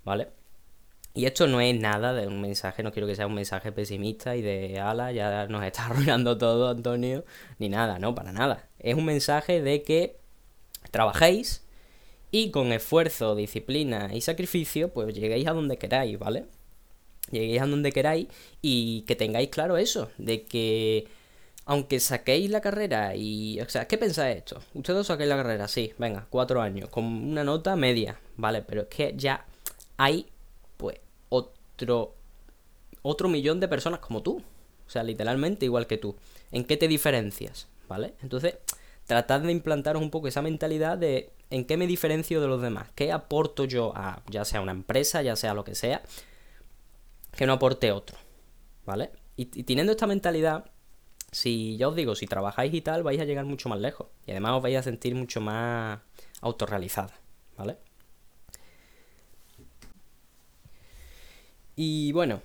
¿vale? 0.04 0.28
Y 1.14 1.26
esto 1.26 1.48
no 1.48 1.60
es 1.60 1.78
nada 1.78 2.12
de 2.12 2.28
un 2.28 2.40
mensaje, 2.40 2.82
no 2.82 2.92
quiero 2.92 3.08
que 3.08 3.16
sea 3.16 3.26
un 3.26 3.34
mensaje 3.34 3.72
pesimista 3.72 4.36
y 4.36 4.42
de 4.42 4.78
ala, 4.78 5.10
ya 5.10 5.46
nos 5.48 5.64
está 5.64 5.86
arruinando 5.90 6.38
todo, 6.38 6.68
Antonio, 6.68 7.24
ni 7.58 7.68
nada, 7.68 7.98
no, 7.98 8.14
para 8.14 8.32
nada. 8.32 8.68
Es 8.78 8.94
un 8.94 9.04
mensaje 9.04 9.60
de 9.60 9.82
que 9.82 10.20
trabajéis 10.92 11.66
y 12.30 12.50
con 12.50 12.72
esfuerzo, 12.72 13.34
disciplina 13.34 14.10
y 14.12 14.20
sacrificio, 14.20 14.92
pues 14.92 15.14
lleguéis 15.14 15.48
a 15.48 15.52
donde 15.52 15.78
queráis, 15.78 16.18
¿vale? 16.18 16.46
Lleguéis 17.30 17.62
a 17.62 17.66
donde 17.66 17.92
queráis 17.92 18.28
y 18.62 19.02
que 19.02 19.16
tengáis 19.16 19.48
claro 19.48 19.76
eso, 19.76 20.10
de 20.18 20.44
que 20.44 21.08
aunque 21.64 22.00
saquéis 22.00 22.50
la 22.50 22.62
carrera 22.62 23.14
y... 23.14 23.60
O 23.60 23.68
sea, 23.68 23.86
¿qué 23.86 23.98
pensáis 23.98 24.38
esto? 24.38 24.62
Ustedes 24.72 25.06
saquéis 25.06 25.28
la 25.28 25.36
carrera, 25.36 25.68
sí, 25.68 25.92
venga, 25.98 26.26
cuatro 26.30 26.62
años, 26.62 26.88
con 26.88 27.04
una 27.04 27.44
nota 27.44 27.76
media, 27.76 28.18
¿vale? 28.36 28.62
Pero 28.62 28.82
es 28.82 28.88
que 28.88 29.12
ya 29.16 29.44
hay, 29.98 30.26
pues, 30.78 30.96
otro... 31.28 32.14
Otro 33.02 33.28
millón 33.28 33.60
de 33.60 33.68
personas 33.68 34.00
como 34.00 34.22
tú. 34.22 34.42
O 34.86 34.90
sea, 34.90 35.02
literalmente 35.02 35.66
igual 35.66 35.86
que 35.86 35.98
tú. 35.98 36.16
¿En 36.50 36.64
qué 36.64 36.78
te 36.78 36.88
diferencias? 36.88 37.68
¿Vale? 37.86 38.14
Entonces, 38.22 38.56
tratad 39.06 39.40
de 39.40 39.52
implantaros 39.52 40.00
un 40.00 40.10
poco 40.10 40.28
esa 40.28 40.40
mentalidad 40.40 40.96
de 40.96 41.30
en 41.50 41.64
qué 41.64 41.76
me 41.76 41.86
diferencio 41.86 42.40
de 42.40 42.48
los 42.48 42.60
demás, 42.60 42.88
qué 42.94 43.12
aporto 43.12 43.64
yo 43.64 43.92
a 43.94 44.22
ya 44.28 44.44
sea 44.44 44.60
una 44.60 44.72
empresa, 44.72 45.22
ya 45.22 45.36
sea 45.36 45.54
lo 45.54 45.64
que 45.64 45.74
sea, 45.74 46.02
que 47.38 47.46
no 47.46 47.52
aporte 47.52 47.92
otro, 47.92 48.18
¿vale? 48.84 49.12
Y, 49.36 49.44
teniendo 49.62 49.92
esta 49.92 50.08
mentalidad, 50.08 50.72
si 51.30 51.76
ya 51.76 51.86
os 51.86 51.94
digo, 51.94 52.16
si 52.16 52.26
trabajáis 52.26 52.74
y 52.74 52.80
tal, 52.80 53.04
vais 53.04 53.20
a 53.20 53.24
llegar 53.24 53.44
mucho 53.44 53.68
más 53.68 53.78
lejos. 53.78 54.08
Y 54.26 54.32
además 54.32 54.54
os 54.54 54.62
vais 54.62 54.76
a 54.76 54.82
sentir 54.82 55.14
mucho 55.14 55.40
más 55.40 56.00
autorrealizada, 56.40 57.14
¿vale? 57.56 57.78
Y 61.76 62.10
bueno, 62.10 62.42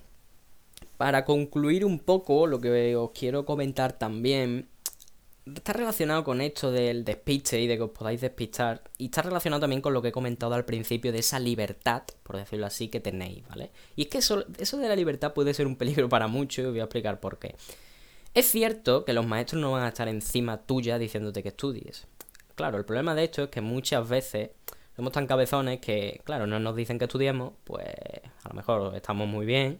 para 0.98 1.26
concluir 1.26 1.86
un 1.86 1.98
poco, 1.98 2.46
lo 2.46 2.62
que 2.62 2.96
os 2.96 3.10
quiero 3.18 3.46
comentar 3.46 3.94
también 3.94 4.70
está 5.46 5.74
relacionado 5.74 6.24
con 6.24 6.42
esto 6.42 6.72
del 6.72 7.04
despiste 7.04 7.60
y 7.60 7.68
de 7.68 7.78
que 7.78 7.84
os 7.84 7.92
podáis 7.92 8.22
despistar. 8.22 8.82
Y 8.98 9.06
está 9.06 9.22
relacionado 9.22 9.62
también 9.62 9.82
con 9.82 9.94
lo 9.94 10.02
que 10.02 10.10
he 10.10 10.12
comentado 10.12 10.54
al 10.54 10.66
principio 10.66 11.12
de 11.12 11.20
esa 11.20 11.40
libertad, 11.40 12.04
por 12.24 12.38
decirlo 12.38 12.66
así, 12.66 12.88
que 12.88 13.00
tenéis, 13.00 13.48
¿vale? 13.48 13.72
Y 13.96 14.04
es 14.04 14.08
que 14.08 14.20
eso, 14.20 14.46
eso 14.58 14.78
de 14.78 14.88
la 14.88 14.96
libertad 14.96 15.34
puede 15.34 15.54
ser 15.54 15.68
un 15.68 15.76
peligro 15.76 16.10
para 16.10 16.28
muchos 16.28 16.64
y 16.64 16.68
os 16.68 16.72
voy 16.72 16.80
a 16.80 16.84
explicar 16.84 17.20
por 17.20 17.40
qué. 17.40 17.56
Es 18.34 18.48
cierto 18.48 19.06
que 19.06 19.14
los 19.14 19.26
maestros 19.26 19.62
no 19.62 19.72
van 19.72 19.84
a 19.84 19.90
estar 19.90 20.08
encima 20.08 20.66
tuya 20.66 20.98
diciéndote 20.98 21.44
que 21.44 21.50
estudies. 21.50 22.08
Claro, 22.56 22.78
el 22.78 22.86
problema 22.86 23.14
de 23.16 23.26
esto 23.26 23.44
es 23.44 23.50
que 23.50 23.62
muchas 23.62 24.08
veces 24.08 24.52
somos 24.96 25.12
tan 25.12 25.28
cabezones 25.28 25.80
que, 25.80 26.22
claro, 26.24 26.48
no 26.48 26.60
nos 26.60 26.76
dicen 26.76 26.98
que 26.98 27.06
estudiemos, 27.06 27.54
pues 27.64 27.86
a 28.44 28.50
lo 28.50 28.56
mejor 28.56 28.96
estamos 28.96 29.28
muy 29.28 29.46
bien, 29.46 29.80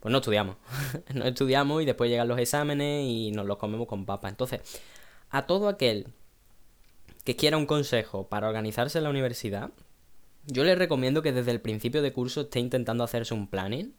pues 0.00 0.12
no 0.12 0.18
estudiamos. 0.18 0.56
no 1.14 1.24
estudiamos 1.24 1.82
y 1.82 1.84
después 1.84 2.10
llegan 2.10 2.28
los 2.28 2.38
exámenes 2.38 3.04
y 3.04 3.32
nos 3.32 3.46
los 3.46 3.58
comemos 3.58 3.86
con 3.86 4.06
papas. 4.06 4.30
Entonces, 4.30 4.60
a 5.30 5.46
todo 5.46 5.68
aquel 5.68 6.08
que 7.24 7.36
quiera 7.36 7.56
un 7.56 7.66
consejo 7.66 8.28
para 8.28 8.48
organizarse 8.48 8.98
en 8.98 9.04
la 9.04 9.10
universidad, 9.10 9.70
yo 10.46 10.64
le 10.64 10.74
recomiendo 10.74 11.22
que 11.22 11.32
desde 11.32 11.50
el 11.50 11.60
principio 11.60 12.02
de 12.02 12.12
curso 12.12 12.42
esté 12.42 12.60
intentando 12.60 13.04
hacerse 13.04 13.34
un 13.34 13.46
planning. 13.46 13.94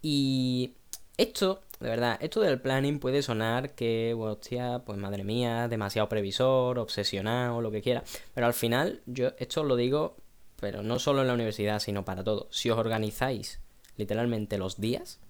Y 0.00 0.74
esto, 1.16 1.62
de 1.80 1.88
verdad, 1.88 2.18
esto 2.20 2.40
del 2.40 2.60
planning 2.60 2.98
puede 2.98 3.22
sonar 3.22 3.74
que, 3.74 4.14
hostia, 4.18 4.82
pues 4.84 4.98
madre 4.98 5.24
mía, 5.24 5.68
demasiado 5.68 6.08
previsor, 6.08 6.78
obsesionado, 6.78 7.60
lo 7.60 7.70
que 7.70 7.82
quiera. 7.82 8.04
Pero 8.34 8.46
al 8.46 8.54
final, 8.54 9.02
yo 9.06 9.32
esto 9.38 9.64
lo 9.64 9.76
digo, 9.76 10.16
pero 10.60 10.82
no 10.82 10.98
solo 10.98 11.22
en 11.22 11.28
la 11.28 11.34
universidad, 11.34 11.80
sino 11.80 12.04
para 12.04 12.24
todo. 12.24 12.48
Si 12.50 12.70
os 12.70 12.78
organizáis 12.78 13.60
literalmente 13.96 14.58
los 14.58 14.80
días, 14.80 15.20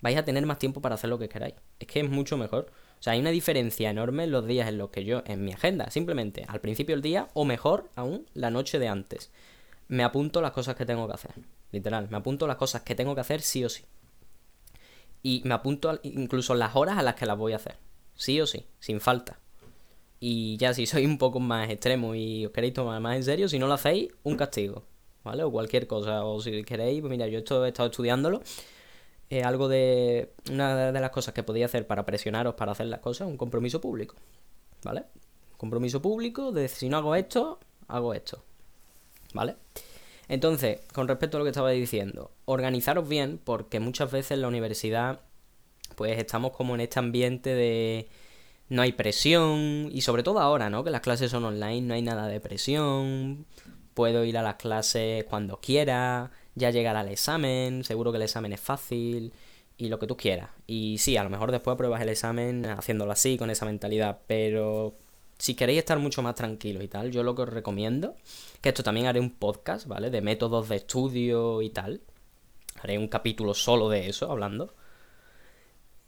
vais 0.00 0.16
a 0.16 0.24
tener 0.24 0.44
más 0.46 0.58
tiempo 0.58 0.80
para 0.80 0.94
hacer 0.94 1.10
lo 1.10 1.18
que 1.18 1.28
queráis. 1.28 1.54
Es 1.78 1.86
que 1.86 2.00
es 2.00 2.10
mucho 2.10 2.36
mejor. 2.36 2.70
O 3.00 3.02
sea, 3.02 3.14
hay 3.14 3.20
una 3.20 3.30
diferencia 3.30 3.88
enorme 3.88 4.24
en 4.24 4.30
los 4.30 4.46
días 4.46 4.68
en 4.68 4.76
los 4.76 4.90
que 4.90 5.04
yo, 5.04 5.22
en 5.24 5.42
mi 5.42 5.52
agenda, 5.52 5.90
simplemente 5.90 6.44
al 6.46 6.60
principio 6.60 6.94
del 6.94 7.00
día 7.00 7.28
o 7.32 7.46
mejor 7.46 7.88
aún 7.96 8.26
la 8.34 8.50
noche 8.50 8.78
de 8.78 8.88
antes, 8.88 9.30
me 9.88 10.04
apunto 10.04 10.42
las 10.42 10.52
cosas 10.52 10.76
que 10.76 10.84
tengo 10.84 11.06
que 11.06 11.14
hacer. 11.14 11.32
Literal, 11.72 12.08
me 12.10 12.18
apunto 12.18 12.46
las 12.46 12.56
cosas 12.56 12.82
que 12.82 12.94
tengo 12.94 13.14
que 13.14 13.22
hacer 13.22 13.40
sí 13.40 13.64
o 13.64 13.70
sí. 13.70 13.84
Y 15.22 15.40
me 15.46 15.54
apunto 15.54 15.98
incluso 16.02 16.54
las 16.54 16.76
horas 16.76 16.98
a 16.98 17.02
las 17.02 17.14
que 17.14 17.24
las 17.24 17.38
voy 17.38 17.54
a 17.54 17.56
hacer. 17.56 17.76
Sí 18.16 18.38
o 18.38 18.46
sí, 18.46 18.66
sin 18.80 19.00
falta. 19.00 19.38
Y 20.18 20.58
ya 20.58 20.74
si 20.74 20.84
soy 20.84 21.06
un 21.06 21.16
poco 21.16 21.40
más 21.40 21.70
extremo 21.70 22.14
y 22.14 22.44
os 22.44 22.52
queréis 22.52 22.74
tomar 22.74 23.00
más 23.00 23.16
en 23.16 23.24
serio, 23.24 23.48
si 23.48 23.58
no 23.58 23.66
lo 23.66 23.74
hacéis, 23.74 24.12
un 24.24 24.36
castigo. 24.36 24.84
¿Vale? 25.24 25.42
O 25.42 25.50
cualquier 25.50 25.86
cosa. 25.86 26.24
O 26.24 26.42
si 26.42 26.64
queréis, 26.64 27.00
pues 27.00 27.10
mira, 27.10 27.26
yo 27.28 27.38
he 27.38 27.42
estado 27.42 27.64
estudiándolo 27.66 28.42
algo 29.44 29.68
de. 29.68 30.32
Una 30.50 30.92
de 30.92 31.00
las 31.00 31.10
cosas 31.10 31.34
que 31.34 31.42
podía 31.42 31.66
hacer 31.66 31.86
para 31.86 32.04
presionaros 32.04 32.54
para 32.54 32.72
hacer 32.72 32.86
las 32.86 33.00
cosas, 33.00 33.28
un 33.28 33.36
compromiso 33.36 33.80
público. 33.80 34.16
¿Vale? 34.82 35.04
compromiso 35.60 36.00
público 36.00 36.52
de 36.52 36.68
si 36.68 36.88
no 36.88 36.96
hago 36.96 37.14
esto, 37.14 37.60
hago 37.86 38.14
esto. 38.14 38.42
¿Vale? 39.34 39.56
Entonces, 40.26 40.80
con 40.94 41.06
respecto 41.06 41.36
a 41.36 41.38
lo 41.38 41.44
que 41.44 41.50
estaba 41.50 41.68
diciendo, 41.70 42.30
organizaros 42.46 43.06
bien, 43.06 43.38
porque 43.44 43.78
muchas 43.78 44.10
veces 44.10 44.30
en 44.32 44.40
la 44.40 44.48
universidad, 44.48 45.20
pues 45.96 46.16
estamos 46.18 46.52
como 46.52 46.74
en 46.74 46.80
este 46.80 46.98
ambiente 46.98 47.54
de 47.54 48.08
no 48.70 48.80
hay 48.80 48.92
presión, 48.92 49.90
y 49.92 50.00
sobre 50.00 50.22
todo 50.22 50.40
ahora, 50.40 50.70
¿no? 50.70 50.82
Que 50.82 50.90
las 50.90 51.02
clases 51.02 51.30
son 51.30 51.44
online, 51.44 51.82
no 51.82 51.92
hay 51.92 52.02
nada 52.02 52.26
de 52.26 52.40
presión, 52.40 53.44
puedo 53.92 54.24
ir 54.24 54.38
a 54.38 54.42
las 54.42 54.54
clases 54.54 55.24
cuando 55.24 55.60
quiera, 55.60 56.30
ya 56.54 56.70
llegará 56.70 57.02
el 57.02 57.08
examen, 57.08 57.84
seguro 57.84 58.12
que 58.12 58.16
el 58.16 58.22
examen 58.22 58.52
es 58.52 58.60
fácil 58.60 59.32
y 59.76 59.88
lo 59.88 59.98
que 59.98 60.06
tú 60.06 60.16
quieras. 60.16 60.50
Y 60.66 60.98
sí, 60.98 61.16
a 61.16 61.24
lo 61.24 61.30
mejor 61.30 61.52
después 61.52 61.76
pruebas 61.76 62.02
el 62.02 62.08
examen 62.08 62.66
haciéndolo 62.66 63.12
así, 63.12 63.38
con 63.38 63.50
esa 63.50 63.64
mentalidad, 63.66 64.20
pero 64.26 64.94
si 65.38 65.54
queréis 65.54 65.78
estar 65.78 65.98
mucho 65.98 66.22
más 66.22 66.34
tranquilos 66.34 66.84
y 66.84 66.88
tal, 66.88 67.10
yo 67.10 67.22
lo 67.22 67.34
que 67.34 67.42
os 67.42 67.48
recomiendo, 67.48 68.14
que 68.60 68.68
esto 68.68 68.82
también 68.82 69.06
haré 69.06 69.20
un 69.20 69.30
podcast, 69.30 69.86
¿vale? 69.86 70.10
De 70.10 70.20
métodos 70.20 70.68
de 70.68 70.76
estudio 70.76 71.62
y 71.62 71.70
tal. 71.70 72.02
Haré 72.82 72.98
un 72.98 73.08
capítulo 73.08 73.54
solo 73.54 73.88
de 73.88 74.08
eso, 74.08 74.30
hablando. 74.30 74.74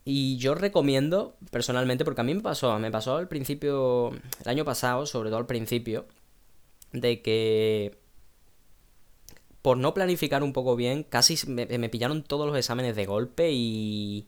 Y 0.05 0.37
yo 0.37 0.55
recomiendo, 0.55 1.37
personalmente, 1.51 2.05
porque 2.05 2.21
a 2.21 2.25
mí 2.25 2.35
me 2.35 2.43
pasó, 2.43 2.79
me 2.79 2.91
pasó 2.91 3.17
al 3.17 3.29
principio, 3.29 4.11
el 4.11 4.49
año 4.49 4.65
pasado, 4.65 5.07
sobre 5.07 5.31
todo 5.31 5.39
al 5.39 5.47
principio, 5.47 6.07
de 6.93 7.23
que 7.23 8.02
por 9.63 9.79
no 9.79 9.95
planificar 9.95 10.43
un 10.43 10.53
poco 10.53 10.77
bien, 10.77 11.05
casi 11.05 11.39
me, 11.47 11.89
pillaron 11.89 12.23
todos 12.23 12.47
los 12.47 12.57
exámenes 12.57 12.97
de 12.97 13.07
golpe 13.07 13.51
y, 13.53 14.27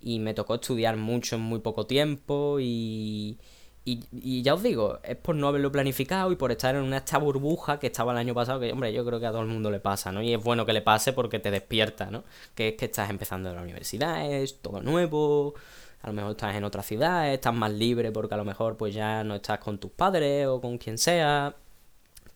y 0.00 0.18
me 0.20 0.34
tocó 0.34 0.56
estudiar 0.56 0.96
mucho 0.96 1.36
en 1.36 1.42
muy 1.42 1.60
poco 1.60 1.86
tiempo 1.86 2.58
y, 2.60 3.38
y, 3.86 4.42
ya 4.42 4.54
os 4.54 4.62
digo, 4.64 4.98
es 5.04 5.16
por 5.16 5.36
no 5.36 5.46
haberlo 5.46 5.70
planificado 5.70 6.32
y 6.32 6.36
por 6.36 6.50
estar 6.50 6.74
en 6.74 6.82
una 6.82 6.96
esta 6.98 7.18
burbuja 7.18 7.78
que 7.78 7.86
estaba 7.86 8.12
el 8.12 8.18
año 8.18 8.34
pasado, 8.34 8.58
que 8.58 8.72
hombre, 8.72 8.92
yo 8.92 9.04
creo 9.06 9.20
que 9.20 9.26
a 9.26 9.30
todo 9.30 9.42
el 9.42 9.46
mundo 9.48 9.70
le 9.70 9.78
pasa, 9.78 10.10
¿no? 10.10 10.22
Y 10.22 10.34
es 10.34 10.42
bueno 10.42 10.66
que 10.66 10.72
le 10.72 10.82
pase 10.82 11.12
porque 11.12 11.38
te 11.38 11.52
despierta, 11.52 12.10
¿no? 12.10 12.24
Que 12.56 12.70
es 12.70 12.74
que 12.74 12.86
estás 12.86 13.10
empezando 13.10 13.54
la 13.54 13.62
universidad, 13.62 14.28
es 14.28 14.60
todo 14.60 14.82
nuevo, 14.82 15.54
a 16.02 16.08
lo 16.08 16.12
mejor 16.14 16.32
estás 16.32 16.56
en 16.56 16.64
otra 16.64 16.82
ciudad, 16.82 17.32
estás 17.32 17.54
más 17.54 17.72
libre 17.72 18.10
porque 18.10 18.34
a 18.34 18.36
lo 18.38 18.44
mejor 18.44 18.76
pues 18.76 18.92
ya 18.92 19.22
no 19.22 19.36
estás 19.36 19.60
con 19.60 19.78
tus 19.78 19.92
padres 19.92 20.46
o 20.48 20.60
con 20.60 20.78
quien 20.78 20.98
sea. 20.98 21.54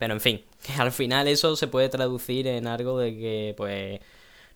Pero 0.00 0.14
en 0.14 0.20
fin, 0.20 0.42
al 0.78 0.92
final 0.92 1.28
eso 1.28 1.54
se 1.56 1.68
puede 1.68 1.90
traducir 1.90 2.46
en 2.46 2.66
algo 2.66 2.98
de 2.98 3.16
que 3.18 3.54
pues 3.54 4.00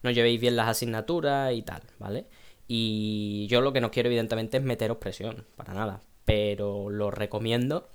no 0.02 0.10
llevéis 0.10 0.40
bien 0.40 0.56
las 0.56 0.68
asignaturas 0.68 1.52
y 1.52 1.60
tal, 1.60 1.82
¿vale? 1.98 2.24
Y 2.66 3.46
yo 3.50 3.60
lo 3.60 3.74
que 3.74 3.82
no 3.82 3.90
quiero 3.90 4.08
evidentemente 4.08 4.56
es 4.56 4.62
meteros 4.62 4.96
presión, 4.96 5.44
para 5.54 5.74
nada. 5.74 6.00
Pero 6.24 6.88
lo 6.88 7.10
recomiendo 7.10 7.90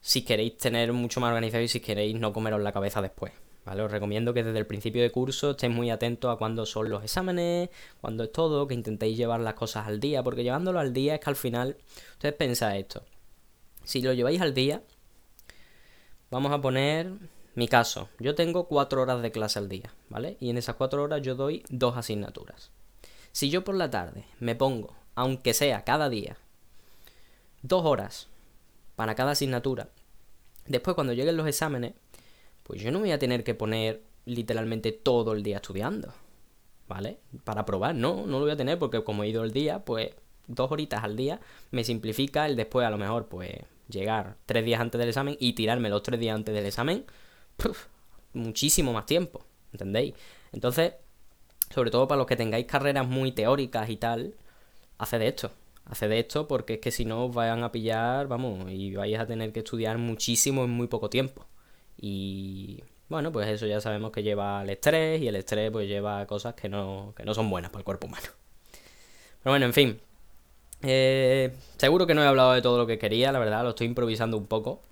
si 0.00 0.24
queréis 0.24 0.56
tener 0.56 0.94
mucho 0.94 1.20
más 1.20 1.28
organizado 1.28 1.62
y 1.62 1.68
si 1.68 1.80
queréis 1.80 2.18
no 2.18 2.32
comeros 2.32 2.62
la 2.62 2.72
cabeza 2.72 3.02
después. 3.02 3.32
¿Vale? 3.66 3.82
Os 3.82 3.90
recomiendo 3.90 4.32
que 4.32 4.44
desde 4.44 4.58
el 4.58 4.66
principio 4.66 5.02
de 5.02 5.10
curso 5.10 5.50
estéis 5.50 5.74
muy 5.74 5.90
atentos 5.90 6.32
a 6.32 6.36
cuándo 6.36 6.64
son 6.64 6.88
los 6.88 7.02
exámenes, 7.02 7.68
cuándo 8.00 8.24
es 8.24 8.32
todo, 8.32 8.66
que 8.66 8.74
intentéis 8.74 9.16
llevar 9.18 9.40
las 9.40 9.54
cosas 9.54 9.86
al 9.86 10.00
día, 10.00 10.22
porque 10.22 10.42
llevándolo 10.42 10.78
al 10.80 10.94
día 10.94 11.16
es 11.16 11.20
que 11.20 11.30
al 11.30 11.36
final, 11.36 11.76
ustedes 12.12 12.34
pensáis 12.34 12.82
esto, 12.82 13.04
si 13.84 14.02
lo 14.02 14.12
lleváis 14.12 14.40
al 14.40 14.52
día, 14.52 14.82
Vamos 16.34 16.50
a 16.50 16.60
poner 16.60 17.12
mi 17.54 17.68
caso. 17.68 18.08
Yo 18.18 18.34
tengo 18.34 18.66
cuatro 18.66 19.00
horas 19.00 19.22
de 19.22 19.30
clase 19.30 19.60
al 19.60 19.68
día, 19.68 19.94
¿vale? 20.08 20.36
Y 20.40 20.50
en 20.50 20.58
esas 20.58 20.74
cuatro 20.74 21.00
horas 21.00 21.22
yo 21.22 21.36
doy 21.36 21.62
dos 21.68 21.96
asignaturas. 21.96 22.72
Si 23.30 23.50
yo 23.50 23.62
por 23.62 23.76
la 23.76 23.88
tarde 23.88 24.24
me 24.40 24.56
pongo, 24.56 24.96
aunque 25.14 25.54
sea 25.54 25.84
cada 25.84 26.08
día, 26.08 26.36
dos 27.62 27.84
horas 27.84 28.26
para 28.96 29.14
cada 29.14 29.30
asignatura, 29.30 29.90
después 30.66 30.96
cuando 30.96 31.12
lleguen 31.12 31.36
los 31.36 31.46
exámenes, 31.46 31.94
pues 32.64 32.82
yo 32.82 32.90
no 32.90 32.98
voy 32.98 33.12
a 33.12 33.20
tener 33.20 33.44
que 33.44 33.54
poner 33.54 34.02
literalmente 34.24 34.90
todo 34.90 35.34
el 35.34 35.44
día 35.44 35.58
estudiando, 35.58 36.12
¿vale? 36.88 37.20
Para 37.44 37.64
probar, 37.64 37.94
no, 37.94 38.26
no 38.26 38.40
lo 38.40 38.46
voy 38.46 38.50
a 38.50 38.56
tener 38.56 38.80
porque 38.80 39.04
como 39.04 39.22
he 39.22 39.28
ido 39.28 39.44
el 39.44 39.52
día, 39.52 39.84
pues 39.84 40.10
dos 40.48 40.72
horitas 40.72 41.04
al 41.04 41.14
día 41.14 41.40
me 41.70 41.84
simplifica 41.84 42.44
el 42.46 42.56
después 42.56 42.84
a 42.84 42.90
lo 42.90 42.98
mejor 42.98 43.28
pues 43.28 43.52
llegar 43.88 44.36
tres 44.46 44.64
días 44.64 44.80
antes 44.80 44.98
del 44.98 45.08
examen 45.08 45.36
y 45.38 45.52
tirarme 45.54 45.88
los 45.88 46.02
tres 46.02 46.20
días 46.20 46.34
antes 46.34 46.54
del 46.54 46.66
examen, 46.66 47.04
muchísimo 48.32 48.92
más 48.92 49.06
tiempo, 49.06 49.44
¿entendéis? 49.72 50.14
Entonces, 50.52 50.94
sobre 51.70 51.90
todo 51.90 52.06
para 52.06 52.18
los 52.18 52.26
que 52.26 52.36
tengáis 52.36 52.66
carreras 52.66 53.06
muy 53.06 53.32
teóricas 53.32 53.88
y 53.90 53.96
tal, 53.96 54.34
haced 54.98 55.22
esto. 55.22 55.50
Haced 55.86 56.12
esto 56.12 56.48
porque 56.48 56.74
es 56.74 56.80
que 56.80 56.90
si 56.90 57.04
no 57.04 57.26
os 57.26 57.34
vayan 57.34 57.62
a 57.62 57.72
pillar, 57.72 58.26
vamos, 58.26 58.70
y 58.70 58.94
vais 58.94 59.18
a 59.18 59.26
tener 59.26 59.52
que 59.52 59.60
estudiar 59.60 59.98
muchísimo 59.98 60.64
en 60.64 60.70
muy 60.70 60.86
poco 60.86 61.10
tiempo. 61.10 61.46
Y 61.98 62.82
bueno, 63.08 63.32
pues 63.32 63.48
eso 63.48 63.66
ya 63.66 63.80
sabemos 63.80 64.10
que 64.12 64.22
lleva 64.22 64.62
el 64.62 64.70
estrés 64.70 65.20
y 65.20 65.28
el 65.28 65.36
estrés 65.36 65.70
pues 65.70 65.86
lleva 65.88 66.26
cosas 66.26 66.54
que 66.54 66.68
no, 66.68 67.12
que 67.16 67.24
no 67.24 67.34
son 67.34 67.50
buenas 67.50 67.70
para 67.70 67.80
el 67.80 67.84
cuerpo 67.84 68.06
humano. 68.06 68.28
Pero 69.42 69.52
bueno, 69.52 69.66
en 69.66 69.74
fin, 69.74 70.00
eh, 70.82 71.54
seguro 71.76 72.06
que 72.06 72.14
no 72.14 72.22
he 72.22 72.26
hablado 72.26 72.52
de 72.52 72.62
todo 72.62 72.78
lo 72.78 72.86
que 72.86 72.98
quería, 72.98 73.32
la 73.32 73.38
verdad, 73.38 73.62
lo 73.62 73.70
estoy 73.70 73.86
improvisando 73.86 74.36
un 74.36 74.46
poco. 74.46 74.82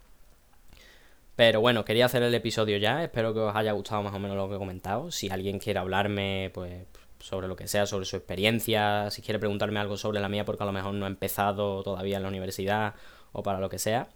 Pero 1.37 1.61
bueno, 1.61 1.85
quería 1.85 2.07
hacer 2.07 2.23
el 2.23 2.35
episodio 2.35 2.77
ya, 2.77 3.03
espero 3.03 3.33
que 3.33 3.40
os 3.40 3.57
haya 3.57 3.73
gustado 3.73 4.03
más 4.03 4.14
o 4.14 4.18
menos 4.18 4.37
lo 4.37 4.49
que 4.49 4.57
he 4.57 4.59
comentado. 4.59 5.11
Si 5.11 5.31
alguien 5.31 5.59
quiere 5.59 5.81
hablarme, 5.81 6.51
pues 6.53 6.85
sobre 7.21 7.49
lo 7.49 7.57
que 7.57 7.68
sea, 7.68 7.87
sobre 7.87 8.05
su 8.05 8.16
experiencia, 8.16 9.11
si 9.11 9.23
quiere 9.23 9.38
preguntarme 9.38 9.81
algo 9.81 9.97
sobre 9.97 10.21
la 10.21 10.29
mía 10.29 10.45
porque 10.45 10.62
a 10.64 10.66
lo 10.66 10.73
mejor 10.73 10.95
no 10.95 11.07
ha 11.07 11.09
empezado 11.09 11.83
todavía 11.83 12.16
en 12.16 12.23
la 12.25 12.29
universidad 12.29 12.95
o 13.33 13.42
para 13.42 13.61
lo 13.61 13.68
que 13.71 13.79
sea. 13.79 14.09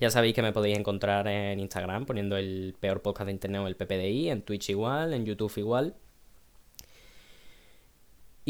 Ya 0.00 0.10
sabéis 0.10 0.34
que 0.34 0.42
me 0.42 0.52
podéis 0.52 0.78
encontrar 0.78 1.26
en 1.26 1.58
Instagram 1.58 2.06
poniendo 2.06 2.36
el 2.36 2.76
peor 2.78 3.02
podcast 3.02 3.26
de 3.26 3.32
internet 3.32 3.62
o 3.62 3.66
el 3.66 3.76
PPDI, 3.76 4.30
en 4.30 4.42
Twitch 4.42 4.70
igual, 4.70 5.12
en 5.12 5.26
YouTube 5.26 5.52
igual. 5.56 5.94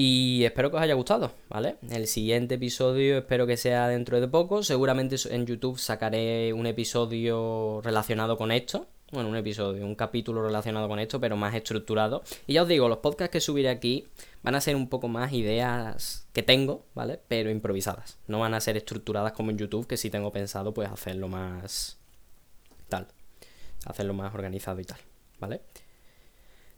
Y 0.01 0.45
espero 0.45 0.71
que 0.71 0.77
os 0.77 0.83
haya 0.85 0.95
gustado, 0.95 1.33
¿vale? 1.49 1.75
El 1.91 2.07
siguiente 2.07 2.55
episodio 2.55 3.19
espero 3.19 3.49
que 3.49 3.57
sea 3.57 3.89
dentro 3.89 4.21
de 4.21 4.29
poco. 4.29 4.63
Seguramente 4.63 5.17
en 5.29 5.45
YouTube 5.45 5.77
sacaré 5.77 6.53
un 6.53 6.69
episodio 6.69 7.81
relacionado 7.83 8.37
con 8.37 8.53
esto, 8.53 8.87
bueno, 9.11 9.29
un 9.29 9.35
episodio, 9.35 9.85
un 9.85 9.97
capítulo 9.97 10.41
relacionado 10.41 10.87
con 10.87 11.01
esto, 11.01 11.19
pero 11.19 11.37
más 11.37 11.53
estructurado. 11.53 12.23
Y 12.47 12.53
ya 12.53 12.63
os 12.63 12.69
digo, 12.69 12.89
los 12.89 12.99
podcasts 12.99 13.33
que 13.33 13.41
subiré 13.41 13.71
aquí 13.71 14.07
van 14.45 14.55
a 14.55 14.61
ser 14.61 14.77
un 14.77 14.89
poco 14.89 15.09
más 15.09 15.33
ideas 15.33 16.29
que 16.33 16.45
tengo, 16.45 16.85
¿vale? 16.95 17.19
Pero 17.27 17.51
improvisadas. 17.51 18.19
No 18.29 18.39
van 18.39 18.55
a 18.55 18.61
ser 18.61 18.77
estructuradas 18.77 19.33
como 19.33 19.51
en 19.51 19.59
YouTube, 19.59 19.89
que 19.89 19.97
sí 19.97 20.11
tengo 20.11 20.31
pensado 20.31 20.73
pues 20.73 20.89
hacerlo 20.89 21.27
más 21.27 21.99
tal. 22.89 23.09
Hacerlo 23.85 24.15
más 24.15 24.33
organizado 24.33 24.79
y 24.79 24.85
tal, 24.85 25.01
¿vale? 25.41 25.61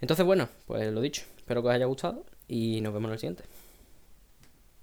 Entonces, 0.01 0.25
bueno, 0.25 0.49
pues 0.67 0.91
lo 0.91 1.03
dicho. 1.03 1.25
Espero 1.37 1.61
que 1.61 1.69
os 1.69 1.75
haya 1.75 1.85
gustado 1.85 2.25
y 2.51 2.81
nos 2.81 2.93
vemos 2.93 3.09
en 3.09 3.13
el 3.13 3.19
siguiente. 3.19 3.45